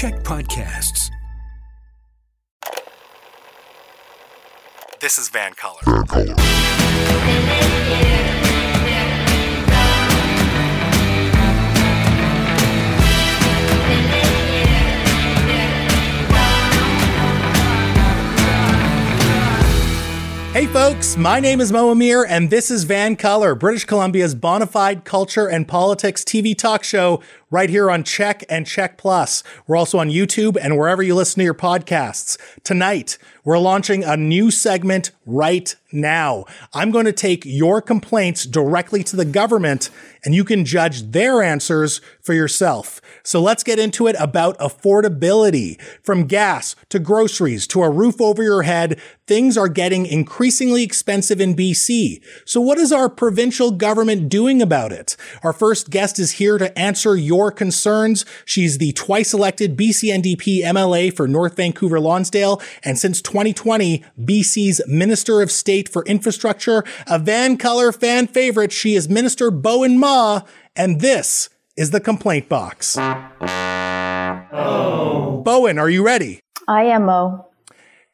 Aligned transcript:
Check 0.00 0.14
podcasts. 0.22 1.10
This 4.98 5.18
is 5.18 5.28
Van 5.28 5.52
Color. 5.52 5.82
Hey 20.60 20.66
folks, 20.66 21.16
my 21.16 21.40
name 21.40 21.58
is 21.58 21.72
Mo 21.72 21.90
Amir, 21.90 22.22
and 22.22 22.50
this 22.50 22.70
is 22.70 22.84
Van 22.84 23.16
Color, 23.16 23.54
British 23.54 23.86
Columbia's 23.86 24.34
bona 24.34 24.66
fide 24.66 25.06
culture 25.06 25.48
and 25.48 25.66
politics 25.66 26.22
TV 26.22 26.54
talk 26.54 26.84
show 26.84 27.22
right 27.50 27.70
here 27.70 27.90
on 27.90 28.04
Check 28.04 28.44
and 28.50 28.66
Check 28.66 28.98
Plus. 28.98 29.42
We're 29.66 29.78
also 29.78 29.96
on 29.96 30.10
YouTube 30.10 30.58
and 30.60 30.76
wherever 30.76 31.02
you 31.02 31.14
listen 31.14 31.38
to 31.38 31.44
your 31.44 31.54
podcasts. 31.54 32.36
Tonight, 32.62 33.16
we're 33.42 33.58
launching 33.58 34.04
a 34.04 34.18
new 34.18 34.50
segment 34.50 35.12
right 35.30 35.74
now. 35.92 36.44
I'm 36.72 36.90
going 36.90 37.06
to 37.06 37.12
take 37.12 37.44
your 37.44 37.80
complaints 37.80 38.44
directly 38.44 39.02
to 39.04 39.16
the 39.16 39.24
government 39.24 39.90
and 40.24 40.34
you 40.34 40.44
can 40.44 40.64
judge 40.64 41.12
their 41.12 41.42
answers 41.42 42.00
for 42.20 42.34
yourself. 42.34 43.00
So 43.22 43.40
let's 43.40 43.64
get 43.64 43.78
into 43.78 44.06
it 44.06 44.16
about 44.18 44.58
affordability. 44.58 45.80
From 46.02 46.26
gas 46.26 46.76
to 46.90 46.98
groceries 46.98 47.66
to 47.68 47.82
a 47.82 47.90
roof 47.90 48.20
over 48.20 48.42
your 48.42 48.62
head, 48.62 49.00
things 49.26 49.56
are 49.56 49.68
getting 49.68 50.06
increasingly 50.06 50.82
expensive 50.82 51.40
in 51.40 51.54
BC. 51.54 52.22
So 52.44 52.60
what 52.60 52.78
is 52.78 52.92
our 52.92 53.08
provincial 53.08 53.70
government 53.70 54.28
doing 54.28 54.60
about 54.60 54.92
it? 54.92 55.16
Our 55.42 55.52
first 55.52 55.90
guest 55.90 56.18
is 56.18 56.32
here 56.32 56.58
to 56.58 56.76
answer 56.78 57.16
your 57.16 57.50
concerns. 57.50 58.26
She's 58.44 58.78
the 58.78 58.92
twice 58.92 59.32
elected 59.32 59.76
BC 59.76 60.12
NDP 60.12 60.62
MLA 60.62 61.14
for 61.14 61.26
North 61.26 61.56
Vancouver 61.56 62.00
Lonsdale 62.00 62.60
and 62.84 62.98
since 62.98 63.22
2020, 63.22 64.04
BC's 64.20 64.82
Minister 64.86 65.19
of 65.28 65.50
State 65.50 65.88
for 65.88 66.04
Infrastructure, 66.04 66.82
a 67.06 67.18
Van 67.18 67.56
Color 67.56 67.92
fan 67.92 68.26
favorite. 68.26 68.72
She 68.72 68.94
is 68.94 69.08
Minister 69.08 69.50
Bowinn 69.50 69.98
Ma, 69.98 70.40
and 70.74 71.00
this 71.00 71.50
is 71.76 71.90
the 71.90 72.00
complaint 72.00 72.48
box. 72.48 72.96
Oh. 74.52 75.42
Bowinn, 75.44 75.78
are 75.78 75.90
you 75.90 76.02
ready? 76.04 76.40
I 76.66 76.84
am, 76.84 77.04
Mo. 77.04 77.46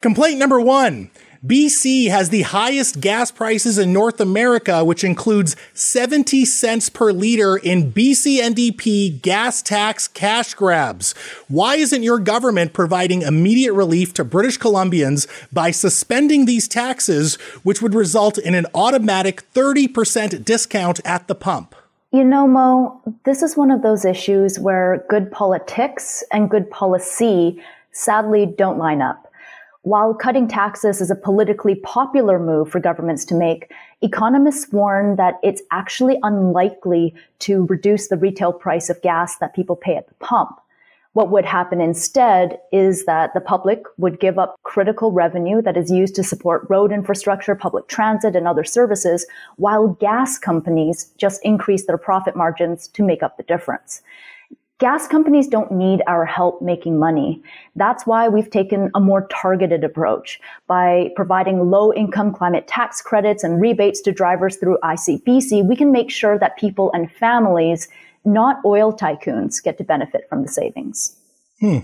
Complaint 0.01 0.37
number 0.39 0.59
one. 0.59 1.09
BC 1.45 2.09
has 2.09 2.29
the 2.29 2.41
highest 2.41 2.99
gas 2.99 3.31
prices 3.31 3.77
in 3.77 3.93
North 3.93 4.19
America, 4.19 4.83
which 4.83 5.03
includes 5.03 5.55
70 5.73 6.45
cents 6.45 6.89
per 6.89 7.11
liter 7.11 7.57
in 7.57 7.91
BC 7.91 8.39
NDP 8.39 9.21
gas 9.21 9.61
tax 9.61 10.07
cash 10.07 10.53
grabs. 10.55 11.13
Why 11.47 11.75
isn't 11.75 12.03
your 12.03 12.19
government 12.19 12.73
providing 12.73 13.21
immediate 13.21 13.73
relief 13.73 14.13
to 14.15 14.23
British 14.23 14.57
Columbians 14.57 15.27
by 15.53 15.71
suspending 15.71 16.45
these 16.45 16.67
taxes, 16.67 17.35
which 17.63 17.81
would 17.81 17.93
result 17.93 18.37
in 18.37 18.55
an 18.55 18.65
automatic 18.73 19.43
30% 19.53 20.43
discount 20.43 20.99
at 21.05 21.27
the 21.27 21.35
pump? 21.35 21.75
You 22.11 22.23
know, 22.23 22.47
Mo, 22.47 23.01
this 23.25 23.43
is 23.43 23.57
one 23.57 23.69
of 23.69 23.83
those 23.83 24.05
issues 24.05 24.57
where 24.57 25.05
good 25.09 25.31
politics 25.31 26.23
and 26.31 26.49
good 26.49 26.71
policy 26.71 27.61
sadly 27.91 28.45
don't 28.45 28.77
line 28.77 29.01
up. 29.01 29.26
While 29.87 30.13
cutting 30.13 30.49
taxes 30.49 30.99
is 30.99 31.09
a 31.09 31.15
politically 31.15 31.75
popular 31.75 32.39
move 32.39 32.69
for 32.69 32.81
governments 32.81 33.23
to 33.23 33.33
make, 33.33 33.71
economists 34.01 34.69
warn 34.73 35.15
that 35.15 35.35
it's 35.43 35.61
actually 35.71 36.19
unlikely 36.23 37.15
to 37.39 37.65
reduce 37.67 38.09
the 38.09 38.17
retail 38.17 38.51
price 38.51 38.89
of 38.89 39.01
gas 39.01 39.37
that 39.37 39.55
people 39.55 39.77
pay 39.77 39.95
at 39.95 40.09
the 40.09 40.13
pump. 40.15 40.59
What 41.13 41.31
would 41.31 41.45
happen 41.45 41.79
instead 41.79 42.59
is 42.73 43.05
that 43.05 43.33
the 43.33 43.39
public 43.39 43.83
would 43.95 44.19
give 44.19 44.37
up 44.37 44.57
critical 44.63 45.13
revenue 45.13 45.61
that 45.61 45.77
is 45.77 45.89
used 45.89 46.15
to 46.15 46.23
support 46.23 46.67
road 46.69 46.91
infrastructure, 46.91 47.55
public 47.55 47.87
transit, 47.87 48.35
and 48.35 48.45
other 48.45 48.65
services, 48.65 49.25
while 49.55 49.87
gas 49.87 50.37
companies 50.37 51.13
just 51.17 51.39
increase 51.45 51.85
their 51.85 51.97
profit 51.97 52.35
margins 52.35 52.89
to 52.89 53.03
make 53.03 53.23
up 53.23 53.37
the 53.37 53.43
difference. 53.43 54.01
Gas 54.79 55.07
companies 55.07 55.47
don't 55.47 55.71
need 55.71 56.03
our 56.05 56.23
help 56.23 56.61
making 56.61 56.99
money. 56.99 57.41
That's 57.75 58.05
why 58.05 58.27
we've 58.27 58.49
taken 58.49 58.91
a 58.93 58.99
more 58.99 59.27
targeted 59.29 59.83
approach 59.83 60.39
by 60.67 61.09
providing 61.15 61.71
low 61.71 61.91
income 61.91 62.31
climate 62.31 62.67
tax 62.67 63.01
credits 63.01 63.43
and 63.43 63.59
rebates 63.59 64.01
to 64.01 64.11
drivers 64.11 64.57
through 64.57 64.77
ICBC. 64.83 65.67
We 65.67 65.75
can 65.75 65.91
make 65.91 66.11
sure 66.11 66.37
that 66.37 66.57
people 66.57 66.91
and 66.93 67.11
families, 67.11 67.87
not 68.23 68.57
oil 68.65 68.95
tycoons, 68.95 69.63
get 69.63 69.79
to 69.79 69.83
benefit 69.83 70.29
from 70.29 70.43
the 70.43 70.47
savings. 70.47 71.17
Hmm. 71.59 71.79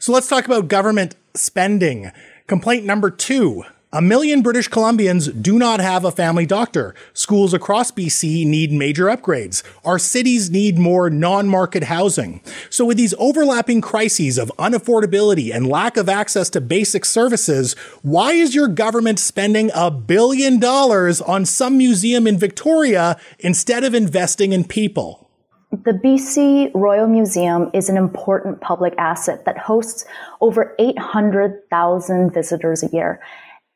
So 0.00 0.12
let's 0.12 0.26
talk 0.26 0.44
about 0.44 0.66
government 0.66 1.14
spending. 1.34 2.10
Complaint 2.48 2.84
number 2.84 3.08
two 3.08 3.62
a 3.94 4.00
million 4.00 4.40
British 4.40 4.70
Columbians 4.70 5.42
do 5.42 5.58
not 5.58 5.78
have 5.78 6.06
a 6.06 6.10
family 6.10 6.46
doctor. 6.46 6.94
Schools 7.12 7.52
across 7.52 7.92
BC 7.92 8.46
need 8.46 8.72
major 8.72 9.04
upgrades. 9.04 9.62
Our 9.84 9.98
cities 9.98 10.50
need 10.50 10.78
more 10.78 11.10
non-market 11.10 11.84
housing. 11.84 12.40
So 12.70 12.86
with 12.86 12.96
these 12.96 13.12
overlapping 13.18 13.82
crises 13.82 14.38
of 14.38 14.50
unaffordability 14.58 15.54
and 15.54 15.66
lack 15.66 15.98
of 15.98 16.08
access 16.08 16.48
to 16.50 16.60
basic 16.62 17.04
services, 17.04 17.74
why 18.00 18.32
is 18.32 18.54
your 18.54 18.68
government 18.68 19.18
spending 19.18 19.70
a 19.74 19.90
billion 19.90 20.58
dollars 20.58 21.20
on 21.20 21.44
some 21.44 21.76
museum 21.76 22.26
in 22.26 22.38
Victoria 22.38 23.20
instead 23.40 23.84
of 23.84 23.94
investing 23.94 24.54
in 24.54 24.64
people? 24.64 25.28
The 25.70 25.92
BC 25.92 26.70
Royal 26.74 27.06
Museum 27.06 27.70
is 27.72 27.88
an 27.88 27.96
important 27.96 28.60
public 28.60 28.94
asset 28.98 29.46
that 29.46 29.56
hosts 29.56 30.04
over 30.42 30.74
800,000 30.78 32.30
visitors 32.30 32.82
a 32.82 32.88
year. 32.88 33.20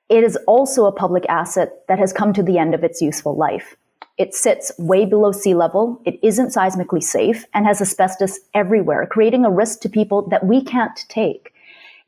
It 0.09 0.23
is 0.23 0.39
also 0.47 0.87
a 0.87 0.93
public 0.93 1.27
asset 1.29 1.83
that 1.89 1.99
has 1.99 2.13
come 2.13 2.33
to 2.35 2.43
the 2.43 2.59
end 2.59 2.75
of 2.75 2.85
its 2.85 3.03
useful 3.03 3.37
life. 3.37 3.77
It 4.19 4.35
sits 4.35 4.71
way 4.79 5.05
below 5.05 5.33
sea 5.33 5.55
level, 5.55 6.01
it 6.05 6.19
isn't 6.23 6.55
seismically 6.55 7.03
safe, 7.03 7.45
and 7.53 7.67
has 7.67 7.83
asbestos 7.83 8.39
everywhere, 8.55 9.07
creating 9.07 9.45
a 9.45 9.51
risk 9.51 9.81
to 9.81 9.89
people 9.89 10.23
that 10.29 10.47
we 10.47 10.63
can't 10.65 10.99
take. 11.09 11.53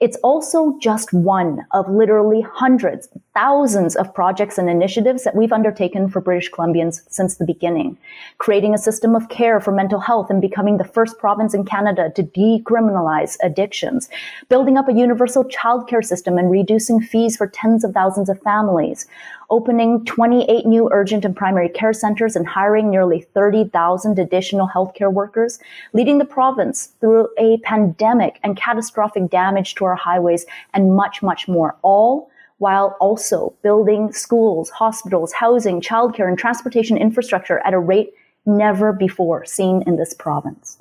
It's 0.01 0.17
also 0.23 0.79
just 0.81 1.13
one 1.13 1.67
of 1.73 1.91
literally 1.91 2.41
hundreds, 2.41 3.09
thousands 3.35 3.97
of 3.97 4.15
projects 4.15 4.57
and 4.57 4.71
initiatives 4.71 5.25
that 5.25 5.35
we've 5.35 5.53
undertaken 5.53 6.09
for 6.09 6.21
British 6.21 6.53
Columbians 6.53 7.03
since 7.09 7.35
the 7.35 7.45
beginning. 7.45 7.99
Creating 8.39 8.75
a 8.75 8.79
system 8.79 9.17
of 9.17 9.29
care 9.29 9.59
for 9.59 9.73
mental 9.73 9.99
health 9.99 10.31
and 10.31 10.41
becoming 10.41 10.77
the 10.77 10.85
first 10.85 11.19
province 11.19 11.53
in 11.53 11.65
Canada 11.65 12.13
to 12.15 12.23
decriminalize 12.23 13.39
addictions. 13.43 14.09
Building 14.49 14.79
up 14.79 14.89
a 14.89 14.93
universal 14.93 15.43
childcare 15.43 16.05
system 16.05 16.39
and 16.39 16.49
reducing 16.49 17.01
fees 17.01 17.37
for 17.37 17.49
tens 17.49 17.83
of 17.83 17.93
thousands 17.93 18.29
of 18.29 18.41
families 18.43 19.05
opening 19.51 20.05
28 20.05 20.67
new 20.67 20.89
urgent 20.93 21.25
and 21.25 21.35
primary 21.35 21.69
care 21.69 21.93
centers 21.93 22.37
and 22.37 22.47
hiring 22.47 22.91
nearly 22.91 23.23
30,000 23.35 24.19
additional 24.19 24.69
healthcare 24.69 25.13
workers, 25.13 25.59
leading 25.93 26.19
the 26.19 26.25
province 26.25 26.93
through 27.01 27.29
a 27.39 27.59
pandemic 27.59 28.39
and 28.43 28.57
catastrophic 28.57 29.31
damage 29.31 29.75
to 29.75 29.85
our 29.85 29.97
highways 29.97 30.45
and 30.75 30.95
much, 30.95 31.23
much 31.23 31.49
more, 31.49 31.77
all 31.83 32.31
while 32.59 32.97
also 33.01 33.55
building 33.63 34.13
schools, 34.13 34.69
hospitals, 34.71 35.33
housing, 35.33 35.81
childcare, 35.81 36.29
and 36.29 36.39
transportation 36.39 36.97
infrastructure 36.97 37.61
at 37.61 37.73
a 37.73 37.79
rate 37.79 38.13
never 38.47 38.93
before 38.93 39.45
seen 39.45 39.83
in 39.87 39.97
this 39.97 40.13
province. 40.13 40.79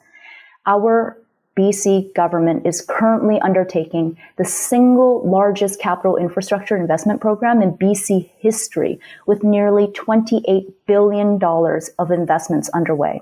Our 0.66 1.18
BC 1.58 2.14
government 2.14 2.68
is 2.68 2.86
currently 2.88 3.40
undertaking 3.42 4.16
the 4.38 4.46
single 4.46 5.28
largest 5.28 5.80
capital 5.80 6.16
infrastructure 6.16 6.78
investment 6.78 7.20
program 7.20 7.64
in 7.64 7.78
BC 7.78 8.30
history 8.38 9.00
with 9.26 9.44
nearly 9.44 9.88
$28 9.88 10.72
billion 10.86 11.40
of 11.98 12.12
investments 12.12 12.70
underway. 12.70 13.22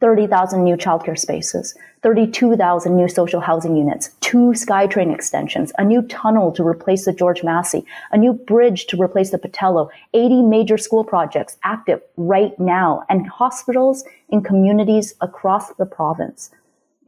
30,000 0.00 0.62
new 0.62 0.76
childcare 0.76 1.18
spaces, 1.18 1.74
32,000 2.02 2.96
new 2.96 3.08
social 3.08 3.40
housing 3.40 3.76
units, 3.76 4.10
two 4.20 4.52
SkyTrain 4.54 5.12
extensions, 5.12 5.72
a 5.78 5.84
new 5.84 6.02
tunnel 6.02 6.52
to 6.52 6.64
replace 6.64 7.04
the 7.04 7.12
George 7.12 7.42
Massey, 7.42 7.84
a 8.12 8.18
new 8.18 8.32
bridge 8.32 8.86
to 8.86 9.00
replace 9.00 9.30
the 9.30 9.38
Pattullo, 9.38 9.88
80 10.14 10.42
major 10.42 10.78
school 10.78 11.04
projects 11.04 11.56
active 11.64 12.00
right 12.16 12.58
now, 12.60 13.04
and 13.08 13.28
hospitals 13.28 14.04
in 14.28 14.42
communities 14.42 15.14
across 15.20 15.72
the 15.74 15.86
province. 15.86 16.50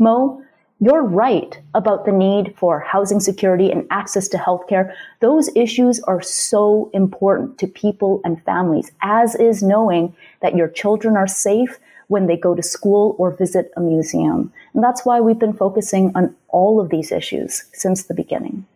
Mo, 0.01 0.43
you're 0.81 1.03
right 1.03 1.61
about 1.75 2.07
the 2.07 2.13
need 2.13 2.55
for 2.57 2.81
housing 2.81 3.21
security 3.21 3.71
and 3.71 3.87
access 3.91 4.29
to 4.29 4.39
healthcare. 4.39 4.95
Those 5.21 5.55
issues 5.55 6.01
are 6.05 6.23
so 6.23 6.91
important 6.95 7.59
to 7.59 7.67
people 7.67 8.23
and 8.25 8.43
families, 8.45 8.91
as 9.03 9.35
is 9.35 9.63
knowing 9.63 10.17
that 10.41 10.57
your 10.57 10.69
children 10.69 11.19
are 11.19 11.29
safe 11.29 11.79
when 12.09 12.27
they 12.27 12.37
go 12.37 12.55
to 12.55 12.63
school 12.63 13.15
or 13.19 13.31
visit 13.31 13.71
a 13.77 13.81
museum. 13.81 14.51
And 14.73 14.83
that's 14.83 15.05
why 15.05 15.21
we've 15.21 15.39
been 15.39 15.53
focusing 15.53 16.13
on 16.15 16.35
all 16.49 16.81
of 16.81 16.89
these 16.89 17.13
issues 17.13 17.65
since 17.75 18.05
the 18.05 18.15
beginning. 18.15 18.67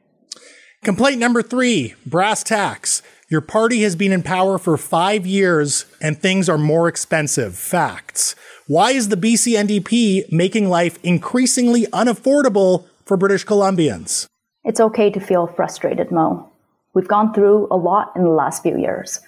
Complaint 0.85 1.19
number 1.19 1.41
three 1.41 1.95
brass 2.05 2.45
tacks. 2.45 3.01
Your 3.31 3.41
party 3.41 3.83
has 3.83 3.97
been 3.97 4.13
in 4.13 4.23
power 4.23 4.59
for 4.59 4.77
five 4.77 5.27
years 5.27 5.87
and 6.03 6.19
things 6.19 6.51
are 6.51 6.59
more 6.59 6.87
expensive. 6.87 7.57
Facts. 7.57 8.37
Why 8.67 8.93
is 8.93 9.11
the 9.11 9.17
BC 9.17 9.59
NDP 9.63 10.33
making 10.33 10.71
life 10.71 10.99
increasingly 11.03 11.85
unaffordable 11.89 12.87
for 13.05 13.19
British 13.19 13.45
Columbians? 13.45 14.27
It's 14.65 14.81
okay 14.81 15.11
to 15.11 15.21
feel 15.21 15.47
frustrated, 15.47 16.11
Mo. 16.11 16.49
We've 16.95 17.07
gone 17.07 17.35
through 17.35 17.69
a 17.71 17.77
lot 17.77 18.13
in 18.17 18.23
the 18.23 18.31
last 18.31 18.63
few 18.63 18.79
years. 18.79 19.21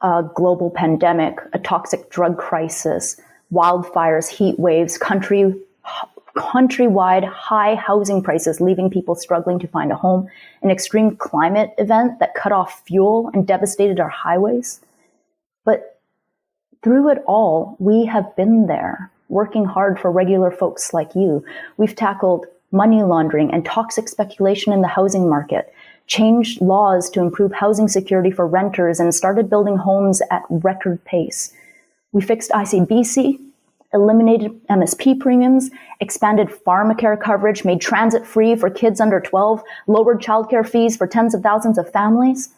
A 0.00 0.24
global 0.34 0.70
pandemic, 0.70 1.38
a 1.52 1.58
toxic 1.58 2.08
drug 2.08 2.38
crisis, 2.38 3.20
wildfires, 3.52 4.26
heat 4.26 4.58
waves, 4.58 4.96
country 4.96 5.54
countrywide 6.34 7.28
high 7.28 7.74
housing 7.74 8.22
prices, 8.22 8.58
leaving 8.58 8.88
people 8.88 9.14
struggling 9.14 9.58
to 9.58 9.68
find 9.68 9.92
a 9.92 9.96
home, 9.96 10.28
an 10.62 10.70
extreme 10.70 11.14
climate 11.14 11.74
event 11.76 12.20
that 12.20 12.34
cut 12.34 12.52
off 12.52 12.82
fuel 12.86 13.30
and 13.34 13.46
devastated 13.46 14.00
our 14.00 14.08
highways. 14.08 14.80
But 15.66 15.97
through 16.82 17.10
it 17.10 17.22
all, 17.26 17.76
we 17.78 18.06
have 18.06 18.34
been 18.36 18.66
there, 18.66 19.10
working 19.28 19.64
hard 19.64 19.98
for 19.98 20.10
regular 20.10 20.50
folks 20.50 20.94
like 20.94 21.14
you. 21.14 21.44
We've 21.76 21.94
tackled 21.94 22.46
money 22.70 23.02
laundering 23.02 23.52
and 23.52 23.64
toxic 23.64 24.08
speculation 24.08 24.72
in 24.72 24.80
the 24.80 24.88
housing 24.88 25.28
market, 25.28 25.72
changed 26.06 26.60
laws 26.60 27.10
to 27.10 27.20
improve 27.20 27.52
housing 27.52 27.88
security 27.88 28.30
for 28.30 28.46
renters, 28.46 29.00
and 29.00 29.14
started 29.14 29.50
building 29.50 29.76
homes 29.76 30.22
at 30.30 30.42
record 30.48 31.04
pace. 31.04 31.52
We 32.12 32.22
fixed 32.22 32.50
ICBC, 32.50 33.38
eliminated 33.92 34.66
MSP 34.68 35.18
premiums, 35.18 35.70
expanded 36.00 36.48
pharmacare 36.48 37.20
coverage, 37.20 37.64
made 37.64 37.80
transit 37.80 38.26
free 38.26 38.54
for 38.54 38.70
kids 38.70 39.00
under 39.00 39.20
12, 39.20 39.62
lowered 39.86 40.20
childcare 40.20 40.66
fees 40.66 40.96
for 40.96 41.06
tens 41.06 41.34
of 41.34 41.42
thousands 41.42 41.78
of 41.78 41.90
families. 41.90 42.50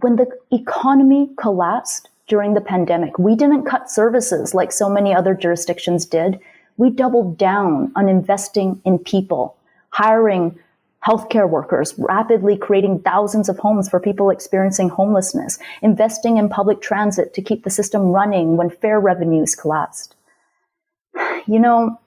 When 0.00 0.16
the 0.16 0.28
economy 0.50 1.30
collapsed 1.36 2.09
during 2.30 2.54
the 2.54 2.60
pandemic, 2.60 3.18
we 3.18 3.34
didn't 3.34 3.66
cut 3.66 3.90
services 3.90 4.54
like 4.54 4.70
so 4.70 4.88
many 4.88 5.12
other 5.12 5.34
jurisdictions 5.34 6.06
did. 6.06 6.38
We 6.76 6.88
doubled 6.88 7.36
down 7.36 7.90
on 7.96 8.08
investing 8.08 8.80
in 8.84 9.00
people, 9.00 9.56
hiring 9.90 10.56
healthcare 11.04 11.48
workers, 11.50 11.92
rapidly 11.98 12.56
creating 12.56 13.00
thousands 13.00 13.48
of 13.48 13.58
homes 13.58 13.88
for 13.88 13.98
people 13.98 14.30
experiencing 14.30 14.90
homelessness, 14.90 15.58
investing 15.82 16.36
in 16.36 16.48
public 16.48 16.80
transit 16.80 17.34
to 17.34 17.42
keep 17.42 17.64
the 17.64 17.70
system 17.70 18.12
running 18.12 18.56
when 18.56 18.70
fare 18.70 19.00
revenues 19.00 19.56
collapsed. 19.56 20.14
You 21.48 21.58
know, 21.58 21.98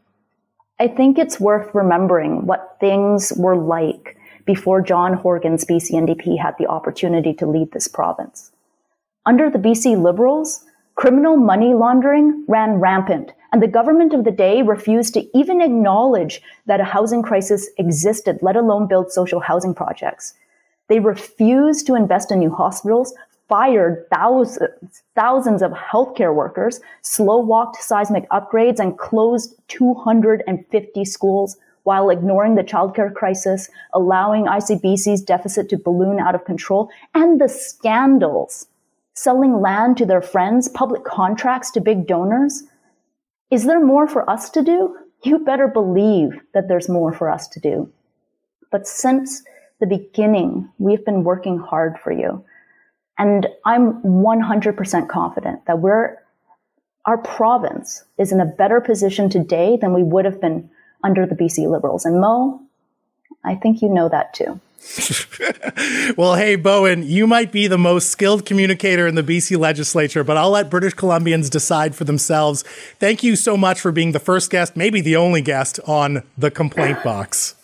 I 0.80 0.88
think 0.88 1.20
it's 1.20 1.38
worth 1.38 1.76
remembering 1.76 2.46
what 2.46 2.78
things 2.80 3.34
were 3.36 3.58
like 3.58 4.16
before 4.46 4.82
John 4.82 5.16
Horgan's 5.16 5.66
BC 5.66 5.92
NDP 5.92 6.40
had 6.40 6.56
the 6.58 6.68
opportunity 6.68 7.34
to 7.34 7.46
lead 7.46 7.74
this 7.74 7.90
province. 7.90 8.54
Under 9.26 9.50
the 9.50 9.58
BC 9.58 10.02
Liberals, 10.02 10.66
criminal 10.96 11.38
money 11.38 11.74
laundering 11.74 12.44
ran 12.50 12.74
rampant, 12.74 13.32
and 13.54 13.64
the 13.64 13.70
government 13.70 14.14
of 14.14 14.26
the 14.26 14.32
day 14.32 14.62
refused 14.62 15.14
to 15.14 15.38
even 15.38 15.62
acknowledge 15.62 16.42
that 16.66 16.82
a 16.82 16.84
housing 16.84 17.22
crisis 17.22 17.70
existed, 17.78 18.40
let 18.42 18.58
alone 18.58 18.86
build 18.86 19.14
social 19.14 19.40
housing 19.40 19.74
projects. 19.74 20.34
They 20.90 21.00
refused 21.00 21.88
to 21.88 21.96
invest 21.96 22.34
in 22.34 22.40
new 22.40 22.54
hospitals, 22.54 23.14
fired 23.48 24.06
thousands, 24.14 25.04
thousands 25.16 25.62
of 25.62 25.72
healthcare 25.72 26.36
workers, 26.36 26.82
slow 27.02 27.40
walked 27.40 27.82
seismic 27.82 28.30
upgrades, 28.30 28.80
and 28.80 28.98
closed 28.98 29.56
250 29.70 31.06
schools 31.06 31.56
while 31.84 32.10
ignoring 32.10 32.56
the 32.56 32.64
childcare 32.64 33.14
crisis, 33.14 33.70
allowing 33.94 34.48
ICBC's 34.48 35.22
deficit 35.22 35.70
to 35.70 35.78
balloon 35.78 36.20
out 36.20 36.36
of 36.36 36.44
control, 36.44 36.90
and 37.14 37.40
the 37.40 37.48
scandals 37.48 38.68
selling 39.14 39.62
land 39.62 39.98
to 39.98 40.06
their 40.06 40.22
friends, 40.22 40.68
public 40.70 41.04
contracts 41.04 41.72
to 41.72 41.82
big 41.82 42.08
donors. 42.08 42.64
Is 43.52 43.66
there 43.66 43.84
more 43.84 44.08
for 44.08 44.28
us 44.30 44.50
to 44.52 44.64
do? 44.64 44.98
You 45.24 45.40
better 45.40 45.68
believe 45.68 46.32
that 46.54 46.68
there's 46.68 46.90
more 46.90 47.14
for 47.14 47.30
us 47.30 47.48
to 47.50 47.60
do. 47.60 47.92
But 48.72 48.88
since 48.88 49.44
the 49.80 49.86
beginning, 49.86 50.70
we've 50.80 51.06
been 51.06 51.24
working 51.24 51.60
hard 51.60 51.98
for 52.00 52.12
you. 52.12 52.44
And 53.18 53.48
I'm 53.66 54.02
100% 54.02 55.08
confident 55.08 55.66
that 55.66 55.80
we're, 55.80 56.18
our 57.06 57.18
province 57.20 58.04
is 58.18 58.32
in 58.32 58.40
a 58.40 58.46
better 58.46 58.82
position 58.82 59.30
today 59.30 59.78
than 59.80 59.94
we 59.94 60.04
would 60.04 60.26
have 60.26 60.42
been 60.42 60.70
under 61.04 61.26
the 61.26 61.36
BC 61.36 61.70
Liberals. 61.70 62.06
And 62.06 62.20
Mo, 62.20 62.60
I 63.44 63.56
think 63.56 63.82
you 63.82 63.90
know 63.90 64.10
that 64.10 64.34
too. 64.34 64.60
well, 66.18 66.36
hey, 66.36 66.58
Bowinn, 66.58 67.08
you 67.08 67.26
might 67.26 67.54
be 67.54 67.68
the 67.68 67.78
most 67.78 68.10
skilled 68.10 68.46
communicator 68.46 69.08
in 69.08 69.16
the 69.16 69.24
BC 69.24 69.58
legislature, 69.58 70.26
but 70.26 70.36
I'll 70.36 70.50
let 70.50 70.70
British 70.70 70.94
Columbians 70.94 71.50
decide 71.50 71.96
for 71.96 72.04
themselves. 72.04 72.64
Thank 73.00 73.24
you 73.24 73.38
so 73.38 73.56
much 73.56 73.80
for 73.80 73.94
being 73.94 74.12
the 74.12 74.20
first 74.20 74.52
guest, 74.52 74.76
maybe 74.76 75.00
the 75.00 75.16
only 75.16 75.42
guest 75.42 75.80
on 75.88 76.24
the 76.38 76.52
complaint 76.52 77.02
box. 77.02 77.56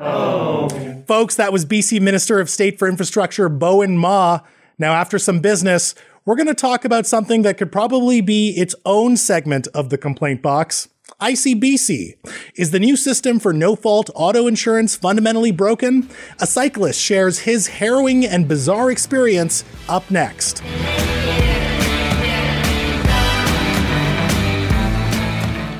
Oh. 0.00 0.68
Folks, 1.06 1.36
that 1.36 1.52
was 1.52 1.66
BC 1.66 2.00
Minister 2.00 2.40
of 2.40 2.48
State 2.48 2.78
for 2.78 2.88
Infrastructure, 2.88 3.50
Bowinn 3.50 3.96
Ma. 3.96 4.40
Now, 4.78 4.94
after 4.94 5.18
some 5.18 5.40
business, 5.40 5.94
we're 6.24 6.36
going 6.36 6.46
to 6.46 6.54
talk 6.54 6.84
about 6.84 7.06
something 7.06 7.42
that 7.42 7.58
could 7.58 7.70
probably 7.70 8.20
be 8.20 8.50
its 8.50 8.74
own 8.86 9.16
segment 9.16 9.68
of 9.68 9.90
the 9.90 9.98
complaint 9.98 10.40
box. 10.40 10.88
ICBC. 11.20 12.14
Is 12.56 12.70
the 12.72 12.80
new 12.80 12.96
system 12.96 13.38
for 13.38 13.52
no 13.52 13.76
fault 13.76 14.10
auto 14.14 14.46
insurance 14.46 14.96
fundamentally 14.96 15.52
broken? 15.52 16.08
A 16.40 16.46
cyclist 16.46 17.00
shares 17.00 17.40
his 17.40 17.68
harrowing 17.68 18.26
and 18.26 18.48
bizarre 18.48 18.90
experience 18.90 19.64
up 19.88 20.10
next. 20.10 20.62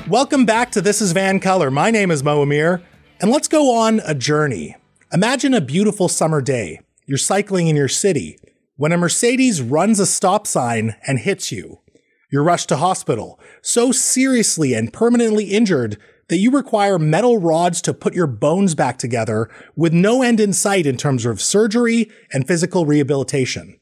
Welcome 0.09 0.45
back 0.45 0.71
to 0.73 0.81
This 0.81 1.01
is 1.01 1.13
Van 1.13 1.41
Color. 1.41 1.71
My 1.71 1.91
name 1.91 2.11
is 2.11 2.23
Mo 2.23 2.43
Amir. 2.43 2.83
And 3.21 3.31
let's 3.31 3.49
go 3.49 3.75
on 3.75 4.01
a 4.07 4.15
journey. 4.15 4.77
Imagine 5.13 5.55
a 5.55 5.61
beautiful 5.61 6.09
summer 6.09 6.41
day. 6.41 6.81
You're 7.07 7.19
cycling 7.19 7.69
in 7.69 7.77
your 7.77 7.89
city 7.89 8.39
when 8.77 8.93
a 8.93 8.99
Mercedes 8.99 9.63
runs 9.63 10.01
a 10.01 10.07
stop 10.07 10.47
sign 10.47 10.97
and 11.07 11.19
hits 11.19 11.53
you. 11.53 11.82
You're 12.33 12.43
rushed 12.43 12.71
to 12.71 12.79
hospital, 12.79 13.39
so 13.61 13.93
seriously 13.93 14.73
and 14.73 14.91
permanently 14.91 15.45
injured 15.45 15.99
that 16.29 16.39
you 16.39 16.51
require 16.51 16.99
metal 16.99 17.37
rods 17.37 17.83
to 17.83 17.93
put 17.93 18.15
your 18.15 18.27
bones 18.27 18.75
back 18.75 18.97
together 18.97 19.51
with 19.77 19.93
no 19.93 20.23
end 20.23 20.41
in 20.41 20.55
sight 20.55 20.87
in 20.87 20.97
terms 20.97 21.27
of 21.27 21.43
surgery 21.43 22.11
and 22.33 22.49
physical 22.49 22.87
rehabilitation. 22.87 23.79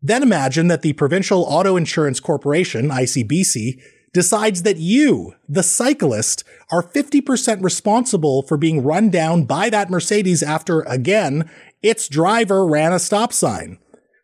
Then 0.00 0.22
imagine 0.22 0.68
that 0.68 0.82
the 0.82 0.92
Provincial 0.92 1.42
Auto 1.42 1.76
Insurance 1.76 2.20
Corporation, 2.20 2.88
ICBC, 2.88 3.82
decides 4.14 4.62
that 4.62 4.76
you, 4.76 5.34
the 5.48 5.64
cyclist, 5.64 6.44
are 6.70 6.84
50% 6.84 7.64
responsible 7.64 8.42
for 8.42 8.56
being 8.56 8.84
run 8.84 9.10
down 9.10 9.42
by 9.42 9.70
that 9.70 9.90
Mercedes 9.90 10.44
after, 10.44 10.82
again, 10.82 11.50
its 11.82 12.08
driver 12.08 12.64
ran 12.64 12.92
a 12.92 13.00
stop 13.00 13.32
sign. 13.32 13.78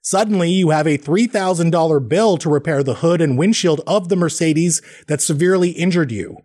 Suddenly, 0.04 0.50
you 0.50 0.68
have 0.68 0.86
a 0.86 0.98
$3,000 0.98 2.08
bill 2.10 2.36
to 2.36 2.50
repair 2.50 2.82
the 2.82 2.96
hood 2.96 3.22
and 3.22 3.38
windshield 3.38 3.80
of 3.86 4.10
the 4.10 4.16
Mercedes 4.16 4.82
that 5.06 5.22
severely 5.22 5.70
injured 5.70 6.12
you. 6.12 6.36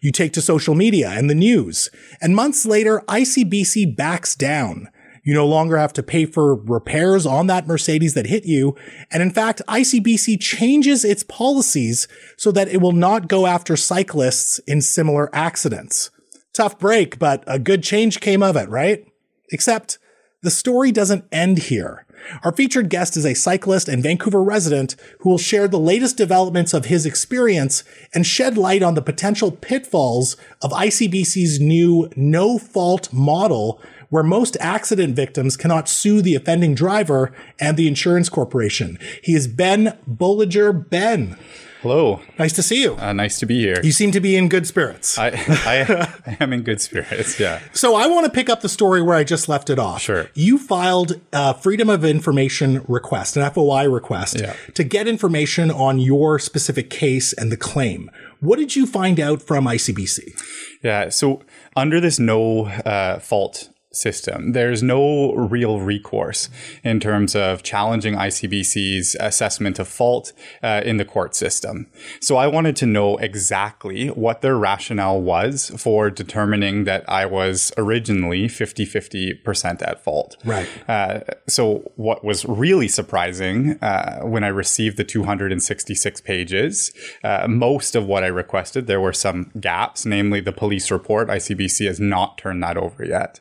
You 0.00 0.12
take 0.12 0.32
to 0.32 0.40
social 0.40 0.74
media 0.74 1.10
and 1.10 1.28
the 1.28 1.34
news, 1.34 1.90
and 2.22 2.34
months 2.34 2.64
later, 2.64 3.02
ICBC 3.08 3.94
backs 3.96 4.34
down. 4.34 4.88
You 5.24 5.34
no 5.34 5.46
longer 5.46 5.76
have 5.76 5.92
to 5.92 6.02
pay 6.02 6.24
for 6.24 6.54
repairs 6.54 7.26
on 7.26 7.48
that 7.48 7.66
Mercedes 7.66 8.14
that 8.14 8.26
hit 8.26 8.46
you. 8.46 8.76
And 9.10 9.22
in 9.22 9.30
fact, 9.30 9.60
ICBC 9.68 10.40
changes 10.40 11.04
its 11.04 11.22
policies 11.22 12.08
so 12.38 12.50
that 12.52 12.68
it 12.68 12.80
will 12.80 12.92
not 12.92 13.28
go 13.28 13.46
after 13.46 13.76
cyclists 13.76 14.58
in 14.60 14.80
similar 14.80 15.28
accidents. 15.34 16.10
Tough 16.54 16.78
break, 16.78 17.18
but 17.18 17.44
a 17.46 17.58
good 17.58 17.82
change 17.82 18.20
came 18.20 18.42
of 18.42 18.56
it, 18.56 18.70
right? 18.70 19.04
Except 19.50 19.98
the 20.42 20.50
story 20.50 20.90
doesn't 20.92 21.24
end 21.32 21.58
here. 21.58 22.04
Our 22.44 22.52
featured 22.52 22.88
guest 22.88 23.16
is 23.16 23.24
a 23.24 23.34
cyclist 23.34 23.88
and 23.88 24.02
Vancouver 24.02 24.42
resident 24.42 24.96
who 25.20 25.30
will 25.30 25.38
share 25.38 25.66
the 25.66 25.78
latest 25.78 26.16
developments 26.16 26.74
of 26.74 26.86
his 26.86 27.06
experience 27.06 27.84
and 28.14 28.26
shed 28.26 28.56
light 28.56 28.82
on 28.82 28.94
the 28.94 29.02
potential 29.02 29.50
pitfalls 29.50 30.36
of 30.60 30.72
ICBC's 30.72 31.60
new 31.60 32.10
no 32.16 32.58
fault 32.58 33.12
model 33.12 33.80
where 34.08 34.22
most 34.22 34.56
accident 34.60 35.16
victims 35.16 35.56
cannot 35.56 35.88
sue 35.88 36.20
the 36.20 36.34
offending 36.34 36.74
driver 36.74 37.32
and 37.58 37.76
the 37.76 37.88
insurance 37.88 38.28
corporation. 38.28 38.98
He 39.22 39.34
is 39.34 39.48
Ben 39.48 39.96
Bolliger. 40.08 40.88
Ben. 40.88 41.38
Hello. 41.82 42.20
Nice 42.38 42.52
to 42.52 42.62
see 42.62 42.80
you. 42.80 42.94
Uh, 42.94 43.12
nice 43.12 43.40
to 43.40 43.46
be 43.46 43.58
here. 43.58 43.80
You 43.82 43.90
seem 43.90 44.12
to 44.12 44.20
be 44.20 44.36
in 44.36 44.48
good 44.48 44.68
spirits. 44.68 45.18
I, 45.18 45.30
I, 45.30 46.12
I 46.26 46.36
am 46.38 46.52
in 46.52 46.62
good 46.62 46.80
spirits, 46.80 47.40
yeah. 47.40 47.60
So 47.72 47.96
I 47.96 48.06
want 48.06 48.24
to 48.24 48.30
pick 48.30 48.48
up 48.48 48.60
the 48.60 48.68
story 48.68 49.02
where 49.02 49.16
I 49.16 49.24
just 49.24 49.48
left 49.48 49.68
it 49.68 49.80
off. 49.80 50.00
Sure. 50.00 50.30
You 50.32 50.58
filed 50.58 51.20
a 51.32 51.54
Freedom 51.54 51.90
of 51.90 52.04
Information 52.04 52.84
request, 52.86 53.36
an 53.36 53.50
FOI 53.50 53.88
request, 53.90 54.38
yeah. 54.38 54.54
to 54.74 54.84
get 54.84 55.08
information 55.08 55.72
on 55.72 55.98
your 55.98 56.38
specific 56.38 56.88
case 56.88 57.32
and 57.32 57.50
the 57.50 57.56
claim. 57.56 58.12
What 58.38 58.60
did 58.60 58.76
you 58.76 58.86
find 58.86 59.18
out 59.18 59.42
from 59.42 59.64
ICBC? 59.64 60.40
Yeah, 60.84 61.08
so 61.08 61.42
under 61.74 61.98
this 61.98 62.20
no 62.20 62.66
uh, 62.66 63.18
fault 63.18 63.70
system. 63.92 64.52
There's 64.52 64.82
no 64.82 65.34
real 65.34 65.80
recourse 65.80 66.48
in 66.82 67.00
terms 67.00 67.34
of 67.34 67.62
challenging 67.62 68.14
ICBC's 68.14 69.16
assessment 69.20 69.78
of 69.78 69.88
fault 69.88 70.32
uh, 70.62 70.82
in 70.84 70.96
the 70.96 71.04
court 71.04 71.34
system. 71.34 71.86
So 72.20 72.36
I 72.36 72.46
wanted 72.46 72.76
to 72.76 72.86
know 72.86 73.16
exactly 73.18 74.08
what 74.08 74.40
their 74.40 74.56
rationale 74.56 75.20
was 75.20 75.70
for 75.76 76.10
determining 76.10 76.84
that 76.84 77.08
I 77.08 77.26
was 77.26 77.72
originally 77.76 78.48
50 78.48 78.86
50% 78.86 79.82
at 79.82 80.02
fault. 80.02 80.36
Right. 80.44 80.68
Uh, 80.88 81.20
so 81.48 81.92
what 81.96 82.24
was 82.24 82.44
really 82.44 82.88
surprising 82.88 83.78
uh, 83.82 84.20
when 84.20 84.44
I 84.44 84.48
received 84.48 84.96
the 84.96 85.04
266 85.04 86.20
pages, 86.22 86.92
uh, 87.24 87.46
most 87.48 87.94
of 87.94 88.06
what 88.06 88.24
I 88.24 88.28
requested, 88.28 88.86
there 88.86 89.00
were 89.00 89.12
some 89.12 89.50
gaps, 89.60 90.04
namely 90.06 90.40
the 90.40 90.52
police 90.52 90.90
report. 90.90 91.28
ICBC 91.28 91.86
has 91.86 92.00
not 92.00 92.38
turned 92.38 92.62
that 92.62 92.76
over 92.76 93.04
yet. 93.04 93.40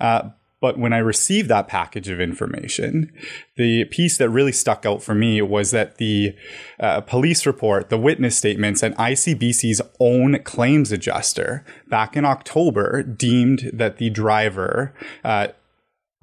Uh, 0.00 0.30
but 0.64 0.78
when 0.78 0.94
I 0.94 0.98
received 0.98 1.50
that 1.50 1.68
package 1.68 2.08
of 2.08 2.22
information, 2.22 3.12
the 3.56 3.84
piece 3.84 4.16
that 4.16 4.30
really 4.30 4.50
stuck 4.50 4.86
out 4.86 5.02
for 5.02 5.14
me 5.14 5.42
was 5.42 5.72
that 5.72 5.98
the 5.98 6.34
uh, 6.80 7.02
police 7.02 7.44
report, 7.44 7.90
the 7.90 7.98
witness 7.98 8.38
statements, 8.38 8.82
and 8.82 8.96
ICBC's 8.96 9.82
own 10.00 10.42
claims 10.42 10.90
adjuster 10.90 11.66
back 11.90 12.16
in 12.16 12.24
October 12.24 13.02
deemed 13.02 13.70
that 13.74 13.98
the 13.98 14.08
driver 14.08 14.94
uh, 15.22 15.48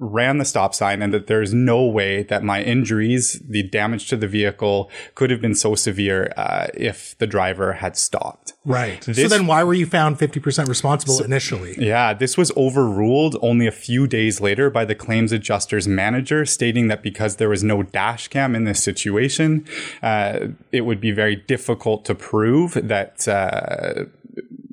ran 0.02 0.38
the 0.38 0.44
stop 0.44 0.74
sign 0.74 1.00
and 1.00 1.14
that 1.14 1.28
there's 1.28 1.54
no 1.54 1.84
way 1.84 2.24
that 2.24 2.42
my 2.42 2.62
injuries, 2.62 3.40
the 3.48 3.62
damage 3.62 4.08
to 4.08 4.16
the 4.16 4.26
vehicle, 4.26 4.90
could 5.14 5.30
have 5.30 5.40
been 5.40 5.54
so 5.54 5.74
severe 5.76 6.32
uh, 6.36 6.66
if 6.74 7.16
the 7.18 7.26
driver 7.26 7.74
had 7.74 7.96
stopped. 7.96 8.54
Right. 8.64 9.02
so 9.04 9.28
then 9.28 9.46
why 9.46 9.62
were 9.62 9.74
you 9.74 9.86
found 9.86 10.18
50% 10.18 10.66
responsible 10.68 11.22
initially? 11.22 11.76
Yeah, 11.78 12.14
this 12.14 12.36
was 12.36 12.50
overruled 12.56 13.36
only 13.42 13.66
a 13.66 13.72
few 13.72 14.06
days 14.06 14.40
later 14.40 14.70
by 14.70 14.84
the 14.84 14.94
claims 14.94 15.30
adjuster's 15.30 15.86
manager, 15.86 16.44
stating 16.44 16.88
that 16.88 17.02
because 17.02 17.36
there 17.36 17.48
was 17.48 17.62
no 17.62 17.82
dash 17.82 18.28
cam 18.28 18.56
in 18.56 18.64
this 18.64 18.82
situation, 18.82 19.64
uh, 20.02 20.48
it 20.72 20.82
would 20.82 21.00
be 21.00 21.12
very 21.12 21.36
difficult 21.36 22.04
to 22.06 22.14
prove 22.14 22.72
that 22.74 23.28
uh, 23.28 24.04